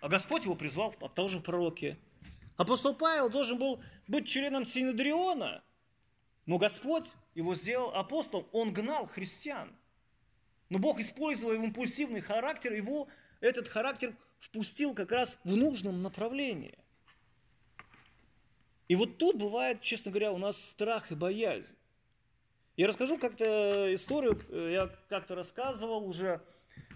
А 0.00 0.08
Господь 0.08 0.44
его 0.44 0.54
призвал 0.54 0.92
тоже 1.14 1.38
в 1.38 1.42
пророке. 1.42 1.98
Апостол 2.56 2.94
Павел 2.94 3.30
должен 3.30 3.58
был 3.58 3.82
быть 4.06 4.28
членом 4.28 4.64
Синедриона– 4.64 5.62
но 6.46 6.58
Господь 6.58 7.14
его 7.34 7.54
сделал 7.54 7.94
апостолом, 7.94 8.46
он 8.52 8.72
гнал 8.72 9.06
христиан. 9.06 9.74
Но 10.68 10.78
Бог, 10.78 11.00
используя 11.00 11.54
его 11.54 11.64
импульсивный 11.64 12.20
характер, 12.20 12.72
его 12.72 13.08
этот 13.40 13.68
характер 13.68 14.16
впустил 14.40 14.94
как 14.94 15.12
раз 15.12 15.38
в 15.44 15.56
нужном 15.56 16.02
направлении. 16.02 16.78
И 18.88 18.96
вот 18.96 19.18
тут 19.18 19.36
бывает, 19.36 19.80
честно 19.80 20.10
говоря, 20.10 20.32
у 20.32 20.38
нас 20.38 20.62
страх 20.62 21.10
и 21.10 21.14
боязнь. 21.14 21.74
Я 22.76 22.88
расскажу 22.88 23.18
как-то 23.18 23.92
историю, 23.94 24.40
э, 24.48 24.72
я 24.72 24.90
как-то 25.08 25.34
рассказывал 25.34 26.06
уже 26.06 26.42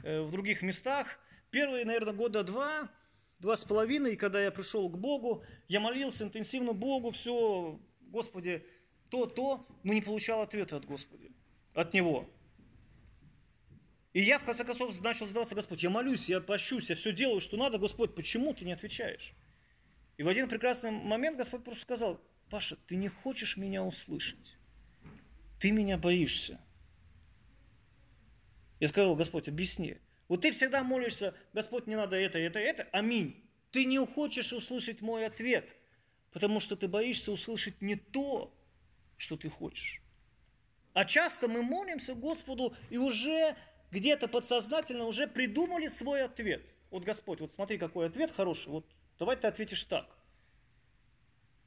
э, 0.03 0.21
в 0.21 0.31
других 0.31 0.63
местах. 0.63 1.19
Первые, 1.51 1.85
наверное, 1.85 2.13
года 2.13 2.43
два, 2.43 2.91
два 3.39 3.57
с 3.57 3.65
половиной, 3.65 4.17
когда 4.17 4.43
я 4.43 4.51
пришел 4.51 4.89
к 4.89 4.99
Богу, 4.99 5.45
я 5.69 5.81
молился 5.81 6.25
интенсивно 6.25 6.73
Богу, 6.73 7.11
все, 7.11 7.81
Господи, 8.01 8.67
то, 9.11 9.27
то, 9.27 9.67
но 9.83 9.93
не 9.93 10.01
получал 10.01 10.43
ответа 10.43 10.77
от 10.77 10.85
Господа, 10.85 11.29
от 11.75 11.95
Него. 11.95 12.29
И 14.13 14.23
я, 14.23 14.39
в 14.39 14.45
конце 14.45 14.65
концов, 14.65 15.01
начал 15.03 15.27
задаваться, 15.27 15.55
Господь, 15.55 15.83
я 15.83 15.91
молюсь, 15.91 16.29
я 16.29 16.41
пощусь, 16.41 16.91
я 16.91 16.97
все 16.97 17.13
делаю, 17.13 17.41
что 17.41 17.57
надо, 17.57 17.79
Господь, 17.79 18.15
почему 18.15 18.55
ты 18.55 18.65
не 18.65 18.73
отвечаешь? 18.73 19.35
И 20.17 20.23
в 20.23 20.29
один 20.29 20.49
прекрасный 20.49 20.91
момент 20.91 21.37
Господь 21.37 21.63
просто 21.63 21.83
сказал, 21.83 22.21
Паша, 22.51 22.77
ты 22.87 22.97
не 22.97 23.09
хочешь 23.09 23.57
меня 23.57 23.85
услышать, 23.85 24.57
ты 25.61 25.71
меня 25.71 25.99
боишься. 25.99 26.61
Я 28.81 28.89
сказал, 28.89 29.15
Господь, 29.17 29.49
объясни. 29.49 29.99
Вот 30.29 30.43
ты 30.43 30.53
всегда 30.53 30.83
молишься, 30.83 31.35
Господь, 31.53 31.87
не 31.87 31.97
надо 31.97 32.17
это, 32.17 32.39
это, 32.39 32.59
это, 32.59 32.89
аминь. 32.93 33.45
Ты 33.71 33.85
не 33.85 34.05
хочешь 34.05 34.53
услышать 34.53 35.01
мой 35.01 35.27
ответ, 35.27 35.77
потому 36.33 36.61
что 36.61 36.77
ты 36.77 36.89
боишься 36.89 37.33
услышать 37.33 37.81
не 37.83 37.97
то, 37.97 38.55
что 39.19 39.37
ты 39.37 39.51
хочешь. 39.51 40.01
А 40.95 41.05
часто 41.05 41.49
мы 41.49 41.63
молимся 41.63 42.15
Господу 42.15 42.75
и 42.89 42.97
уже 42.97 43.57
где-то 43.91 44.29
подсознательно 44.29 45.05
уже 45.05 45.27
придумали 45.27 45.89
свой 45.89 46.23
ответ. 46.23 46.65
Вот 46.91 47.05
Господь, 47.05 47.41
вот 47.41 47.55
смотри, 47.55 47.77
какой 47.77 48.07
ответ 48.07 48.31
хороший, 48.31 48.69
вот 48.69 48.87
давай 49.19 49.37
ты 49.37 49.47
ответишь 49.47 49.85
так. 49.85 50.17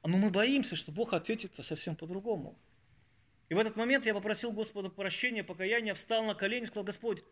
Но 0.02 0.16
мы 0.18 0.30
боимся, 0.30 0.74
что 0.74 0.90
Бог 0.90 1.12
ответит 1.12 1.54
совсем 1.64 1.94
по-другому. 1.94 2.58
И 3.48 3.54
в 3.54 3.58
этот 3.58 3.76
момент 3.76 4.04
я 4.04 4.14
попросил 4.14 4.50
Господа 4.50 4.88
прощения, 4.88 5.44
покаяния, 5.44 5.94
встал 5.94 6.24
на 6.24 6.34
колени 6.34 6.64
и 6.64 6.66
сказал, 6.66 6.84
Господь, 6.84 7.22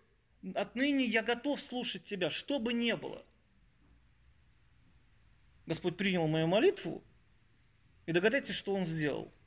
отныне 0.55 1.05
я 1.05 1.23
готов 1.23 1.61
слушать 1.61 2.05
Тебя, 2.05 2.31
что 2.31 2.61
бы 2.61 2.73
ни 2.73 2.93
было. 2.93 3.25
Господь 5.67 5.97
принял 5.97 6.27
мою 6.27 6.47
молитву, 6.47 7.03
и 8.07 8.13
догадайтесь, 8.13 8.55
что 8.55 8.75
Он 8.75 8.85
сделал– 8.85 9.33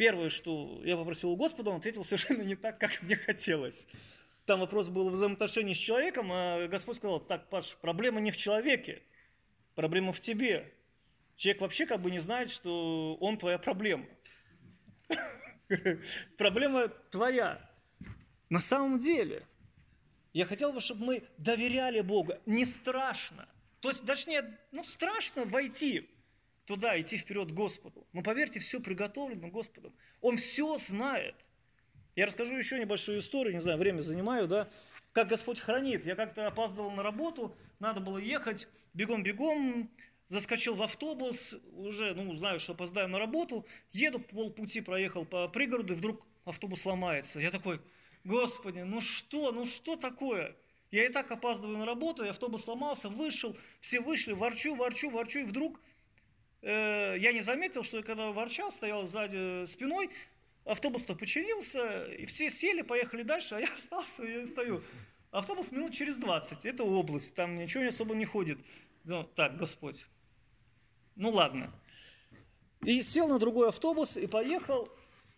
Первое, 0.00 0.30
что 0.30 0.80
я 0.82 0.96
попросил 0.96 1.30
у 1.30 1.36
Господа, 1.36 1.68
он 1.68 1.76
ответил 1.76 2.04
совершенно 2.04 2.40
не 2.40 2.56
так, 2.56 2.80
как 2.80 3.02
мне 3.02 3.16
хотелось. 3.16 3.86
Там 4.46 4.60
вопрос 4.60 4.88
был 4.88 5.10
в 5.10 5.12
взаимоотношении 5.12 5.74
с 5.74 5.76
человеком, 5.76 6.30
а 6.32 6.66
Господь 6.68 6.96
сказал, 6.96 7.20
так, 7.20 7.50
Паш, 7.50 7.76
проблема 7.82 8.18
не 8.18 8.30
в 8.30 8.36
человеке, 8.38 9.02
Проблема 9.74 10.12
в 10.12 10.20
тебе. 10.22 10.72
Человек 11.36 11.60
вообще 11.60 11.84
как 11.84 12.00
бы 12.00 12.10
не 12.10 12.18
знает, 12.18 12.50
что 12.50 13.14
он 13.20 13.36
твоя 13.36 13.58
проблема. 13.58 14.06
Проблема 16.38 16.88
твоя. 17.10 17.70
На 18.48 18.60
самом 18.60 18.96
деле, 18.96 19.46
я 20.32 20.46
хотел 20.46 20.72
бы, 20.72 20.80
чтобы 20.80 21.04
мы 21.04 21.24
доверяли 21.36 22.00
Богу. 22.00 22.36
Не 22.46 22.64
страшно. 22.64 23.46
То 23.80 23.90
есть, 23.90 24.06
точнее, 24.06 24.58
ну, 24.72 24.82
страшно 24.82 25.44
войти 25.44 26.08
туда, 26.70 27.00
идти 27.00 27.16
вперед 27.16 27.50
к 27.50 27.54
Господу. 27.54 28.06
Но 28.12 28.22
поверьте, 28.22 28.60
все 28.60 28.78
приготовлено 28.78 29.48
Господом. 29.48 29.92
Он 30.20 30.36
все 30.36 30.76
знает. 30.76 31.34
Я 32.14 32.26
расскажу 32.26 32.56
еще 32.56 32.78
небольшую 32.78 33.18
историю, 33.18 33.54
не 33.54 33.60
знаю, 33.60 33.76
время 33.76 34.00
занимаю, 34.00 34.46
да, 34.46 34.68
как 35.12 35.26
Господь 35.26 35.58
хранит. 35.58 36.06
Я 36.06 36.14
как-то 36.14 36.46
опаздывал 36.46 36.92
на 36.92 37.02
работу, 37.02 37.56
надо 37.80 37.98
было 37.98 38.18
ехать, 38.18 38.68
бегом-бегом, 38.94 39.90
заскочил 40.28 40.74
в 40.76 40.82
автобус, 40.84 41.56
уже, 41.72 42.14
ну, 42.14 42.36
знаю, 42.36 42.60
что 42.60 42.74
опоздаю 42.74 43.08
на 43.08 43.18
работу, 43.18 43.66
еду, 43.90 44.20
полпути 44.20 44.80
проехал 44.80 45.24
по 45.24 45.48
пригороду, 45.48 45.94
и 45.94 45.96
вдруг 45.96 46.24
автобус 46.44 46.86
ломается. 46.86 47.40
Я 47.40 47.50
такой, 47.50 47.80
Господи, 48.22 48.78
ну 48.80 49.00
что, 49.00 49.50
ну 49.50 49.66
что 49.66 49.96
такое? 49.96 50.54
Я 50.92 51.04
и 51.04 51.08
так 51.08 51.30
опаздываю 51.32 51.78
на 51.78 51.86
работу, 51.86 52.24
и 52.24 52.28
автобус 52.28 52.62
сломался, 52.62 53.08
вышел, 53.08 53.56
все 53.80 54.00
вышли, 54.00 54.34
ворчу, 54.34 54.76
ворчу, 54.76 55.10
ворчу, 55.10 55.40
и 55.40 55.44
вдруг 55.44 55.80
э, 56.62 57.16
я 57.18 57.32
не 57.32 57.42
заметил, 57.42 57.82
что 57.82 58.02
когда 58.02 58.30
ворчал, 58.30 58.72
стоял 58.72 59.06
сзади 59.06 59.64
спиной, 59.66 60.10
автобус-то 60.64 61.14
починился, 61.14 62.04
и 62.06 62.24
все 62.26 62.50
сели, 62.50 62.82
поехали 62.82 63.22
дальше, 63.22 63.56
а 63.56 63.60
я 63.60 63.68
остался, 63.74 64.24
и 64.24 64.46
стою. 64.46 64.80
Автобус 65.30 65.70
минут 65.70 65.92
через 65.92 66.16
20, 66.16 66.66
это 66.66 66.84
область, 66.84 67.34
там 67.34 67.56
ничего 67.56 67.86
особо 67.86 68.14
не 68.14 68.24
ходит. 68.24 68.58
Ну, 69.04 69.24
так, 69.24 69.56
Господь, 69.56 70.06
ну 71.16 71.30
ладно. 71.30 71.72
И 72.82 73.02
сел 73.02 73.28
на 73.28 73.38
другой 73.38 73.68
автобус 73.68 74.16
и 74.16 74.26
поехал, 74.26 74.88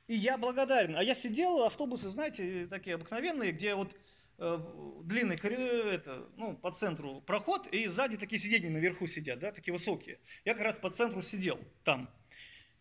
и 0.06 0.14
я 0.14 0.38
благодарен. 0.38 0.96
А 0.96 1.02
я 1.02 1.14
сидел, 1.14 1.64
автобусы, 1.64 2.08
знаете, 2.08 2.66
такие 2.68 2.94
обыкновенные, 2.94 3.52
где 3.52 3.74
вот 3.74 3.92
э, 3.92 3.96
длинный 4.38 5.36
коридор, 5.36 5.86
это, 5.86 6.28
ну, 6.36 6.56
по 6.56 6.70
центру 6.72 7.20
проход, 7.20 7.66
и 7.68 7.86
сзади 7.86 8.16
такие 8.16 8.38
сиденья 8.38 8.70
наверху 8.70 9.06
сидят, 9.06 9.38
да, 9.38 9.52
такие 9.52 9.72
высокие. 9.72 10.18
Я 10.44 10.54
как 10.54 10.62
раз 10.62 10.78
по 10.78 10.90
центру 10.90 11.22
сидел 11.22 11.60
там. 11.84 12.10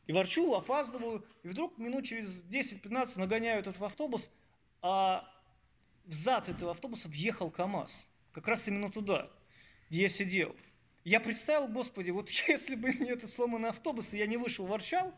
И 0.07 0.13
ворчу, 0.13 0.53
опаздываю, 0.53 1.25
и 1.43 1.47
вдруг 1.47 1.77
минут 1.77 2.05
через 2.05 2.43
10-15 2.43 3.19
нагоняю 3.19 3.59
этот 3.59 3.79
автобус, 3.81 4.31
а 4.81 5.29
в 6.05 6.13
зад 6.13 6.49
этого 6.49 6.71
автобуса 6.71 7.07
въехал 7.07 7.51
КАМАЗ. 7.51 8.09
Как 8.33 8.47
раз 8.47 8.67
именно 8.67 8.89
туда, 8.89 9.29
где 9.89 10.03
я 10.03 10.09
сидел. 10.09 10.55
Я 11.03 11.19
представил, 11.19 11.67
Господи, 11.67 12.11
вот 12.11 12.29
если 12.47 12.75
бы 12.75 12.93
не 12.93 13.11
этот 13.11 13.29
сломанный 13.29 13.69
автобус, 13.69 14.13
и 14.13 14.17
я 14.17 14.25
не 14.25 14.37
вышел, 14.37 14.65
ворчал, 14.65 15.13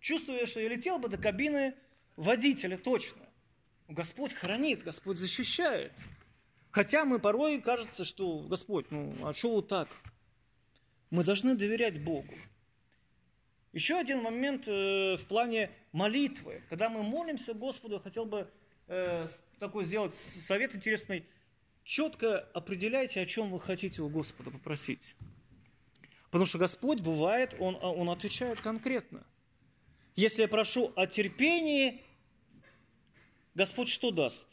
чувствуя, 0.00 0.46
что 0.46 0.60
я 0.60 0.68
летел 0.68 0.98
бы 0.98 1.08
до 1.08 1.18
кабины 1.18 1.74
водителя 2.16 2.76
точно. 2.76 3.22
Господь 3.88 4.32
хранит, 4.32 4.82
Господь 4.82 5.18
защищает. 5.18 5.92
Хотя 6.70 7.04
мы 7.04 7.18
порой 7.18 7.60
кажется, 7.60 8.04
что 8.04 8.40
Господь, 8.40 8.90
ну 8.90 9.14
а 9.22 9.32
что 9.32 9.52
вот 9.52 9.68
так? 9.68 9.88
Мы 11.10 11.24
должны 11.24 11.54
доверять 11.54 12.02
Богу. 12.02 12.34
Еще 13.72 13.96
один 13.96 14.22
момент 14.22 14.66
э, 14.66 15.16
в 15.16 15.26
плане 15.26 15.70
молитвы. 15.92 16.62
Когда 16.68 16.88
мы 16.88 17.02
молимся 17.02 17.54
Господу, 17.54 18.00
хотел 18.00 18.24
бы 18.24 18.50
э, 18.88 19.26
такой 19.58 19.84
сделать 19.84 20.14
совет 20.14 20.74
интересный– 20.74 21.26
четко 21.84 22.40
определяйте, 22.54 23.20
о 23.20 23.26
чем 23.26 23.50
вы 23.50 23.60
хотите 23.60 24.02
у 24.02 24.08
Господа 24.08 24.50
попросить. 24.50 25.14
Потому 26.30 26.46
что 26.46 26.58
Господь 26.58 27.00
бывает, 27.00 27.54
Он, 27.58 27.76
он 27.80 28.08
отвечает 28.08 28.60
конкретно. 28.60 29.24
Если 30.16 30.42
я 30.42 30.48
прошу 30.48 30.92
о 30.96 31.06
терпении, 31.06 32.02
Господь 33.54 33.88
что 33.88 34.10
даст? 34.10 34.48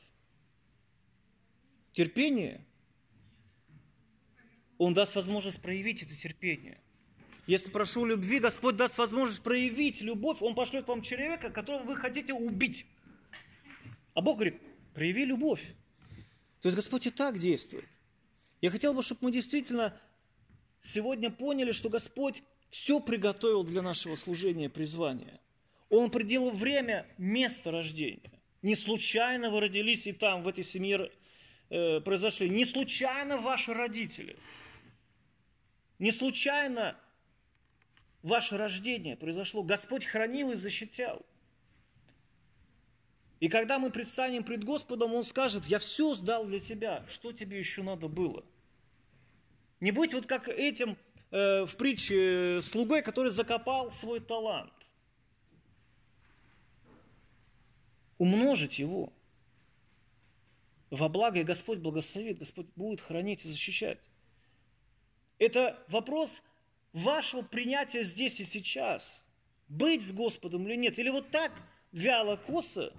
Терпение. 1.93 2.65
Он 4.77 4.93
даст 4.93 5.15
возможность 5.15 5.61
проявить 5.61 6.03
это 6.03 6.15
терпение. 6.15 6.81
Если 7.47 7.69
прошу 7.69 8.05
любви, 8.05 8.39
Господь 8.39 8.75
даст 8.75 8.97
возможность 8.97 9.41
проявить 9.41 10.01
любовь. 10.01 10.41
Он 10.41 10.53
пошлет 10.53 10.87
вам 10.87 11.01
человека, 11.01 11.49
которого 11.49 11.83
вы 11.83 11.95
хотите 11.95 12.33
убить. 12.33 12.85
А 14.13 14.21
Бог 14.21 14.35
говорит, 14.35 14.61
прояви 14.93 15.25
любовь. 15.25 15.73
То 16.61 16.67
есть 16.67 16.75
Господь 16.75 17.07
и 17.07 17.09
так 17.09 17.39
действует. 17.39 17.85
Я 18.61 18.69
хотел 18.69 18.93
бы, 18.93 19.01
чтобы 19.01 19.21
мы 19.23 19.31
действительно 19.31 19.99
сегодня 20.81 21.29
поняли, 21.29 21.71
что 21.71 21.89
Господь 21.89 22.43
все 22.69 22.99
приготовил 22.99 23.63
для 23.63 23.81
нашего 23.81 24.15
служения, 24.15 24.69
призвания. 24.69 25.39
Он 25.89 26.05
определил 26.05 26.51
время, 26.51 27.07
место 27.17 27.71
рождения. 27.71 28.38
Не 28.61 28.75
случайно 28.75 29.49
вы 29.49 29.61
родились 29.61 30.07
и 30.07 30.13
там, 30.13 30.43
в 30.43 30.47
этой 30.47 30.63
семье 30.63 31.11
э, 31.69 32.01
произошли. 32.01 32.49
Не 32.49 32.65
случайно 32.65 33.37
ваши 33.37 33.73
родители. 33.73 34.35
Не 35.97 36.11
случайно 36.11 36.97
ваше 38.21 38.57
рождение 38.57 39.15
произошло. 39.15 39.63
Господь 39.63 40.05
хранил 40.05 40.51
и 40.51 40.55
защищал. 40.55 41.25
И 43.39 43.47
когда 43.47 43.79
мы 43.79 43.89
предстанем 43.89 44.43
пред 44.43 44.65
Господом, 44.65 45.13
Он 45.13 45.23
скажет, 45.23 45.65
я 45.65 45.79
все 45.79 46.13
сдал 46.13 46.45
для 46.45 46.59
тебя, 46.59 47.05
что 47.07 47.31
тебе 47.31 47.57
еще 47.57 47.83
надо 47.83 48.09
было? 48.09 48.43
Не 49.79 49.91
быть 49.91 50.13
вот 50.13 50.25
как 50.25 50.49
этим 50.49 50.97
э, 51.31 51.65
в 51.65 51.75
притче 51.77 52.57
э, 52.57 52.61
слугой, 52.61 53.01
который 53.01 53.31
закопал 53.31 53.91
свой 53.91 54.19
талант. 54.19 54.73
Умножить 58.19 58.77
его 58.77 59.11
во 60.91 61.09
благо, 61.09 61.39
и 61.39 61.43
Господь 61.43 61.79
благословит, 61.79 62.37
Господь 62.37 62.67
будет 62.75 63.01
хранить 63.01 63.43
и 63.45 63.49
защищать. 63.49 63.97
Это 65.39 65.83
вопрос 65.87 66.43
вашего 66.93 67.41
принятия 67.41 68.03
здесь 68.03 68.39
и 68.39 68.45
сейчас. 68.45 69.25
Быть 69.67 70.03
с 70.03 70.11
Господом 70.11 70.67
или 70.67 70.75
нет. 70.75 70.99
Или 70.99 71.09
вот 71.09 71.31
так 71.31 71.51
вяло, 71.91 72.35
косо 72.35 72.93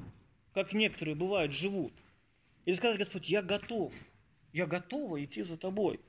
как 0.52 0.72
некоторые 0.72 1.14
бывают, 1.14 1.52
живут. 1.52 1.92
И 2.64 2.74
сказать, 2.74 2.98
Господь, 2.98 3.28
я 3.28 3.42
готов, 3.42 3.94
я 4.52 4.66
готова 4.66 5.22
идти 5.22 5.42
за 5.42 5.56
тобой. 5.56 6.00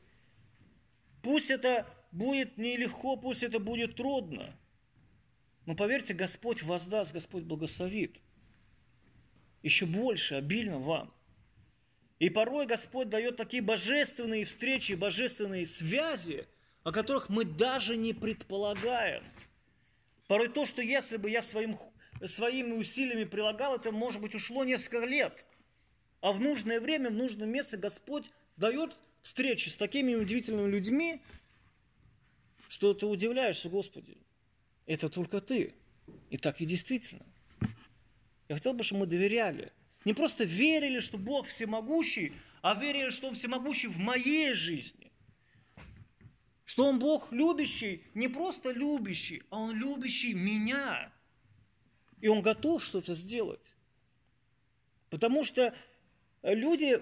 Пусть 1.21 1.51
это 1.51 1.85
будет 2.11 2.57
нелегко, 2.57 3.15
пусть 3.15 3.43
это 3.43 3.59
будет 3.59 3.95
трудно, 3.95 4.55
но 5.65 5.75
поверьте, 5.75 6.13
Господь 6.13 6.63
воздаст, 6.63 7.13
Господь 7.13 7.43
благословит. 7.43 8.19
Еще 9.63 9.85
больше, 9.85 10.35
обильно 10.35 10.79
вам. 10.79 11.13
И 12.19 12.29
порой 12.29 12.65
Господь 12.65 13.09
дает 13.09 13.35
такие 13.35 13.63
божественные 13.63 14.45
встречи, 14.45 14.93
божественные 14.93 15.65
связи, 15.65 16.47
о 16.83 16.91
которых 16.91 17.29
мы 17.29 17.45
даже 17.45 17.97
не 17.97 18.13
предполагаем. 18.13 19.23
Порой 20.27 20.49
то, 20.49 20.65
что 20.65 20.81
если 20.81 21.17
бы 21.17 21.29
я 21.29 21.41
своим 21.41 21.77
своими 22.25 22.73
усилиями 22.73 23.23
прилагал, 23.23 23.75
это, 23.75 23.91
может 23.91 24.21
быть, 24.21 24.35
ушло 24.35 24.63
несколько 24.63 25.05
лет. 25.05 25.45
А 26.21 26.31
в 26.31 26.39
нужное 26.39 26.79
время, 26.79 27.09
в 27.09 27.13
нужное 27.13 27.47
место 27.47 27.77
Господь 27.77 28.25
дает 28.57 28.95
встречи 29.23 29.69
с 29.69 29.77
такими 29.77 30.13
удивительными 30.13 30.69
людьми, 30.69 31.21
что 32.67 32.93
ты 32.93 33.05
удивляешься, 33.05 33.69
Господи, 33.69 34.17
это 34.85 35.09
только 35.09 35.41
ты. 35.41 35.73
И 36.29 36.37
так 36.37 36.61
и 36.61 36.65
действительно. 36.65 37.25
Я 38.51 38.55
хотел 38.55 38.73
бы, 38.73 38.83
чтобы 38.83 39.01
мы 39.01 39.07
доверяли. 39.07 39.71
Не 40.03 40.13
просто 40.13 40.43
верили, 40.43 40.99
что 40.99 41.17
Бог 41.17 41.47
всемогущий, 41.47 42.33
а 42.61 42.73
верили, 42.75 43.09
что 43.09 43.29
Он 43.29 43.33
всемогущий 43.33 43.87
в 43.87 43.97
моей 43.97 44.51
жизни. 44.51 45.09
Что 46.65 46.85
Он 46.85 46.99
Бог 46.99 47.31
любящий, 47.31 48.03
не 48.13 48.27
просто 48.27 48.71
любящий, 48.71 49.41
а 49.51 49.57
Он 49.57 49.73
любящий 49.73 50.33
меня. 50.33 51.13
И 52.19 52.27
он 52.27 52.41
готов 52.41 52.83
что-то 52.83 53.15
сделать. 53.15 53.73
Потому 55.09 55.45
что 55.45 55.73
люди, 56.43 57.01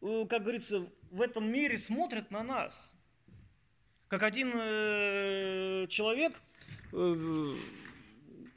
э, 0.00 0.26
как 0.28 0.42
говорится, 0.42 0.84
в 1.12 1.22
этом 1.22 1.46
мире 1.46 1.78
смотрят 1.78 2.32
на 2.32 2.42
нас. 2.42 2.96
Как 4.08 4.24
один 4.24 4.50
э, 4.52 5.86
человек 5.88 6.32
э, 6.92 7.54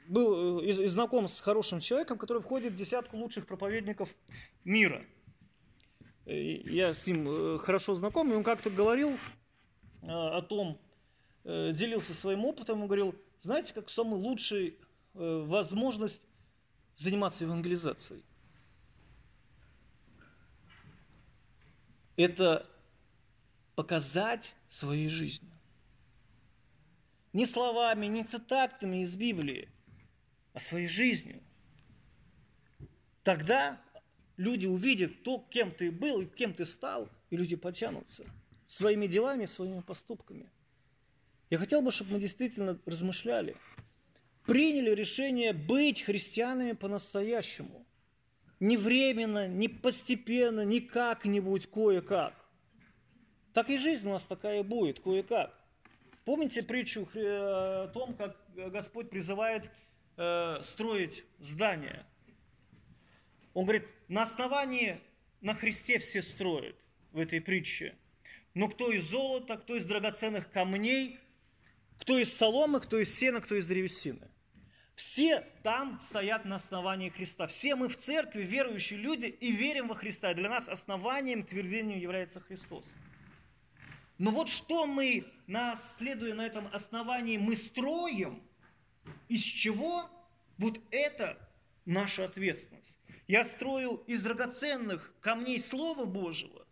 был 0.08 0.60
и 0.60 0.70
знаком 0.86 1.28
с 1.28 1.40
хорошим 1.40 1.80
человеком, 1.80 2.18
который 2.18 2.42
входит 2.42 2.72
в 2.72 2.76
десятку 2.76 3.16
лучших 3.16 3.46
проповедников 3.46 4.16
мира. 4.64 5.04
Я 6.24 6.92
с 6.92 7.06
ним 7.06 7.58
хорошо 7.58 7.94
знаком, 7.94 8.32
и 8.32 8.34
он 8.34 8.42
как-то 8.42 8.68
говорил 8.70 9.16
о 10.02 10.42
том, 10.42 10.78
делился 11.44 12.12
своим 12.12 12.44
опытом, 12.44 12.82
он 12.82 12.86
говорил, 12.86 13.14
знаете, 13.38 13.72
как 13.72 13.88
самый 13.88 14.20
лучший 14.20 14.78
Э, 15.18 15.42
возможность 15.44 16.28
заниматься 16.94 17.44
евангелизацией. 17.44 18.24
Это 22.16 22.68
показать 23.74 24.54
своей 24.68 25.08
жизнью. 25.08 25.50
Не 27.32 27.46
словами, 27.46 28.06
не 28.06 28.22
цитатами 28.22 29.02
из 29.02 29.16
Библии, 29.16 29.68
а 30.58 30.60
своей 30.60 30.88
жизнью. 30.88 31.40
Тогда 33.22 33.80
люди 34.36 34.66
увидят 34.66 35.22
то, 35.22 35.38
кем 35.50 35.70
ты 35.70 35.92
был 35.92 36.22
и 36.22 36.26
кем 36.26 36.52
ты 36.52 36.64
стал, 36.66 37.08
и 37.30 37.36
люди 37.36 37.54
потянутся 37.54 38.24
своими 38.66 39.06
делами, 39.06 39.44
своими 39.44 39.82
поступками. 39.82 40.50
Я 41.48 41.58
хотел 41.58 41.80
бы, 41.80 41.92
чтобы 41.92 42.14
мы 42.14 42.18
действительно 42.18 42.76
размышляли, 42.86 43.56
приняли 44.46 44.90
решение 44.90 45.52
быть 45.52 46.02
христианами 46.02 46.72
по-настоящему. 46.72 47.86
Не 48.58 48.76
временно, 48.76 49.46
не 49.46 49.68
постепенно, 49.68 50.64
не 50.64 50.80
как-нибудь, 50.80 51.70
кое-как. 51.70 52.34
Так 53.52 53.70
и 53.70 53.78
жизнь 53.78 54.08
у 54.08 54.12
нас 54.12 54.26
такая 54.26 54.64
будет, 54.64 54.98
кое-как. 54.98 55.56
Помните 56.24 56.64
притчу 56.64 57.08
э, 57.14 57.84
о 57.84 57.88
том, 57.94 58.14
как 58.14 58.36
Господь 58.72 59.08
призывает 59.08 59.70
э, 60.18 60.58
строить 60.62 61.24
здание? 61.38 62.04
Он 63.54 63.64
говорит, 63.64 63.88
на 64.08 64.22
основании 64.22 65.00
на 65.40 65.54
Христе 65.54 65.98
все 65.98 66.20
строят 66.20 66.76
в 67.12 67.18
этой 67.18 67.40
притче. 67.40 67.96
Но 68.54 68.68
кто 68.68 68.90
из 68.90 69.04
золота, 69.08 69.56
кто 69.56 69.76
из 69.76 69.86
драгоценных 69.86 70.50
камней, 70.50 71.18
кто 71.98 72.18
из 72.18 72.32
соломы, 72.36 72.80
кто 72.80 72.98
из 72.98 73.16
сена, 73.16 73.40
кто 73.40 73.54
из 73.54 73.66
древесины. 73.66 74.28
Все 74.94 75.46
там 75.62 76.00
стоят 76.00 76.44
на 76.44 76.56
основании 76.56 77.08
Христа. 77.08 77.46
Все 77.46 77.76
мы 77.76 77.88
в 77.88 77.96
церкви 77.96 78.42
верующие 78.42 78.98
люди 78.98 79.26
и 79.26 79.52
верим 79.52 79.86
во 79.86 79.94
Христа. 79.94 80.32
И 80.32 80.34
для 80.34 80.48
нас 80.48 80.68
основанием, 80.68 81.44
твердением 81.44 82.00
является 82.00 82.40
Христос. 82.40 82.90
Но 84.18 84.32
вот 84.32 84.48
что 84.48 84.86
мы, 84.86 85.24
следуя 85.76 86.34
на 86.34 86.44
этом 86.44 86.68
основании, 86.72 87.38
мы 87.38 87.54
строим, 87.54 88.42
из 89.28 89.40
чего, 89.40 90.10
вот 90.58 90.80
это 90.90 91.38
наша 91.84 92.24
ответственность. 92.24 92.98
Я 93.26 93.44
строю 93.44 94.02
из 94.06 94.22
драгоценных 94.22 95.14
камней 95.20 95.58
Слова 95.58 96.04
Божьего, 96.04 96.66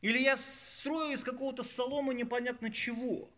или 0.00 0.18
я 0.18 0.36
строю 0.36 1.12
из 1.12 1.24
какого-то 1.24 1.62
солома 1.62 2.14
непонятно 2.14 2.70
чего. 2.70 3.30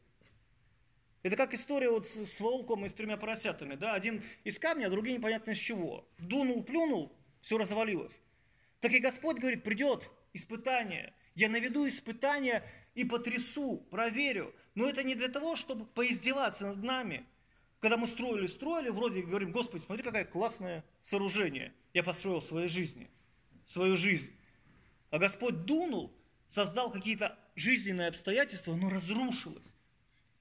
Это 1.22 1.36
как 1.36 1.54
история 1.54 1.90
вот 1.90 2.08
с 2.08 2.40
волком 2.40 2.84
и 2.84 2.88
с 2.88 2.94
тремя 2.94 3.16
поросятами. 3.16 3.74
Да? 3.76 3.94
Один 3.94 4.22
из 4.44 4.58
камня, 4.58 4.86
а 4.86 4.90
другой 4.90 5.12
непонятно 5.12 5.52
из 5.52 5.58
чего. 5.58 6.08
Дунул, 6.18 6.64
плюнул, 6.64 7.12
все 7.40 7.58
развалилось. 7.58 8.20
Так 8.80 8.92
и 8.92 8.98
Господь 8.98 9.38
говорит, 9.38 9.62
придет 9.62 10.08
испытание. 10.32 11.14
Я 11.34 11.48
наведу 11.48 11.88
испытание 11.88 12.64
и 12.94 13.04
потрясу, 13.04 13.76
проверю. 13.90 14.54
Но 14.74 14.88
это 14.88 15.04
не 15.04 15.14
для 15.14 15.28
того, 15.28 15.54
чтобы 15.54 15.86
поиздеваться 15.86 16.66
над 16.66 16.82
нами. 16.82 17.24
Когда 17.82 17.96
мы 17.96 18.06
строили, 18.06 18.46
строили, 18.46 18.90
вроде 18.90 19.22
говорим, 19.22 19.50
Господи, 19.50 19.82
смотри, 19.82 20.04
какое 20.04 20.24
классное 20.24 20.84
сооружение. 21.02 21.74
Я 21.92 22.04
построил 22.04 22.38
в 22.38 22.44
своей 22.44 22.68
жизни, 22.68 23.10
свою 23.66 23.96
жизнь. 23.96 24.32
А 25.10 25.18
Господь 25.18 25.64
дунул, 25.64 26.12
создал 26.48 26.92
какие-то 26.92 27.36
жизненные 27.56 28.06
обстоятельства, 28.06 28.76
но 28.76 28.88
разрушилось. 28.88 29.74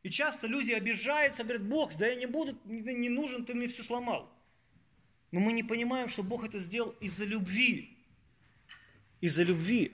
И 0.03 0.11
часто 0.11 0.45
люди 0.45 0.71
обижаются, 0.71 1.43
говорят, 1.43 1.63
Бог, 1.63 1.97
да 1.97 2.05
я 2.05 2.15
не 2.15 2.27
буду, 2.27 2.55
не 2.65 3.09
нужен, 3.09 3.43
ты 3.43 3.55
мне 3.55 3.65
все 3.65 3.81
сломал. 3.81 4.31
Но 5.31 5.39
мы 5.39 5.53
не 5.53 5.63
понимаем, 5.63 6.09
что 6.09 6.21
Бог 6.21 6.45
это 6.45 6.59
сделал 6.59 6.91
из-за 6.99 7.25
любви. 7.25 7.97
Из-за 9.19 9.41
любви. 9.41 9.93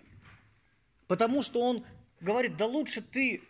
Потому 1.08 1.42
что 1.42 1.62
Он 1.62 1.86
говорит, 2.20 2.58
да 2.58 2.66
лучше 2.66 3.02
ты 3.02 3.42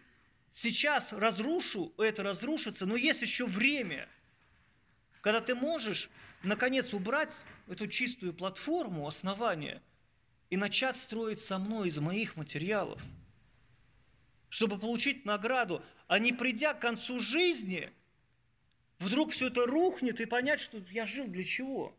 сейчас 0.58 1.14
разрушу, 1.14 1.94
это 1.98 2.24
разрушится, 2.24 2.86
но 2.86 2.96
есть 2.96 3.22
еще 3.22 3.46
время, 3.46 4.10
когда 5.22 5.40
ты 5.40 5.54
можешь, 5.54 6.10
наконец, 6.42 6.94
убрать 6.94 7.42
эту 7.68 7.88
чистую 7.88 8.34
платформу, 8.34 9.08
основание, 9.08 9.82
и 10.50 10.58
начать 10.58 10.98
строить 10.98 11.40
со 11.40 11.60
мной 11.60 11.90
из 11.90 12.00
моих 12.00 12.38
материалов, 12.38 13.02
чтобы 14.50 14.80
получить 14.80 15.26
награду, 15.26 15.84
а 16.08 16.20
не 16.20 16.34
придя 16.34 16.74
к 16.74 16.80
концу 16.80 17.20
жизни, 17.20 17.92
вдруг 18.98 19.34
все 19.34 19.48
это 19.48 19.66
рухнет 19.66 20.22
и 20.22 20.26
понять, 20.26 20.60
что 20.60 20.82
я 20.90 21.06
жил 21.06 21.28
для 21.28 21.44
чего. 21.44 21.96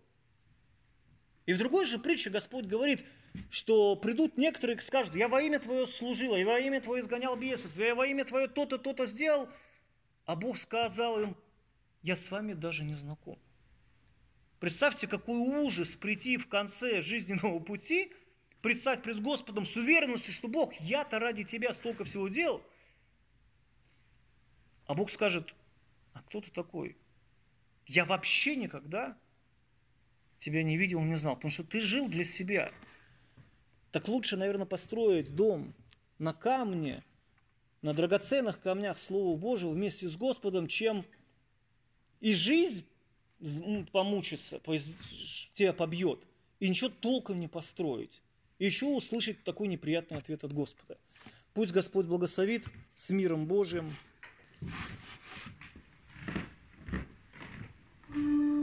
И 1.46 1.52
в 1.52 1.58
другой 1.58 1.84
же 1.84 1.98
притче 1.98 2.30
Господь 2.30 2.66
говорит– 2.66 3.06
что 3.50 3.96
придут 3.96 4.36
некоторые 4.36 4.76
и 4.76 4.80
скажут, 4.80 5.14
я 5.14 5.28
во 5.28 5.42
имя 5.42 5.58
Твое 5.58 5.86
служил, 5.86 6.36
я 6.36 6.46
во 6.46 6.58
имя 6.58 6.80
Твое 6.80 7.02
изгонял 7.02 7.36
бесов, 7.36 7.76
я 7.76 7.94
во 7.94 8.06
имя 8.06 8.24
Твое 8.24 8.48
то-то, 8.48 8.78
то-то 8.78 9.06
сделал, 9.06 9.48
а 10.24 10.36
Бог 10.36 10.56
сказал 10.56 11.20
им, 11.20 11.36
я 12.02 12.16
с 12.16 12.30
вами 12.30 12.52
даже 12.52 12.84
не 12.84 12.94
знаком. 12.94 13.38
Представьте, 14.60 15.06
какой 15.06 15.36
ужас 15.36 15.94
прийти 15.94 16.36
в 16.36 16.48
конце 16.48 17.00
жизненного 17.00 17.60
пути, 17.60 18.12
предстать 18.60 19.02
пред 19.02 19.20
Господом 19.22 19.64
с 19.64 19.76
уверенностью, 19.76 20.32
что 20.32 20.48
Бог, 20.48 20.74
я-то 20.74 21.18
ради 21.18 21.44
Тебя 21.44 21.72
столько 21.72 22.04
всего 22.04 22.28
делал. 22.28 22.62
А 24.86 24.94
Бог 24.94 25.10
скажет, 25.10 25.54
а 26.12 26.22
кто 26.22 26.40
ты 26.40 26.50
такой? 26.50 26.96
Я 27.86 28.04
вообще 28.04 28.56
никогда 28.56 29.16
тебя 30.38 30.62
не 30.62 30.76
видел, 30.76 31.00
не 31.00 31.16
знал, 31.16 31.36
потому 31.36 31.50
что 31.50 31.64
ты 31.64 31.80
жил 31.80 32.08
для 32.08 32.24
себя– 32.24 32.72
так 33.90 34.08
лучше, 34.08 34.36
наверное, 34.36 34.66
построить 34.66 35.34
дом 35.34 35.74
на 36.18 36.32
камне, 36.32 37.04
на 37.82 37.94
драгоценных 37.94 38.60
камнях 38.60 38.98
Слова 38.98 39.36
Божьего 39.36 39.70
вместе 39.70 40.08
с 40.08 40.16
Господом, 40.16 40.66
чем 40.66 41.04
и 42.20 42.32
жизнь 42.32 42.84
помучится, 43.92 44.60
тебя 45.54 45.72
побьет, 45.72 46.26
и 46.60 46.68
ничего 46.68 46.90
толком 46.90 47.40
не 47.40 47.48
построить. 47.48 48.22
И 48.58 48.66
еще 48.66 48.86
услышать 48.86 49.44
такой 49.44 49.68
неприятный 49.68 50.18
ответ 50.18 50.42
от 50.42 50.52
Господа. 50.52 50.98
Пусть 51.54 51.72
Господь 51.72 52.06
благословит 52.06 52.66
с 52.94 53.10
миром 53.10 53.46
Божьим. 53.46 53.94
thank 58.10 58.24
you 58.24 58.57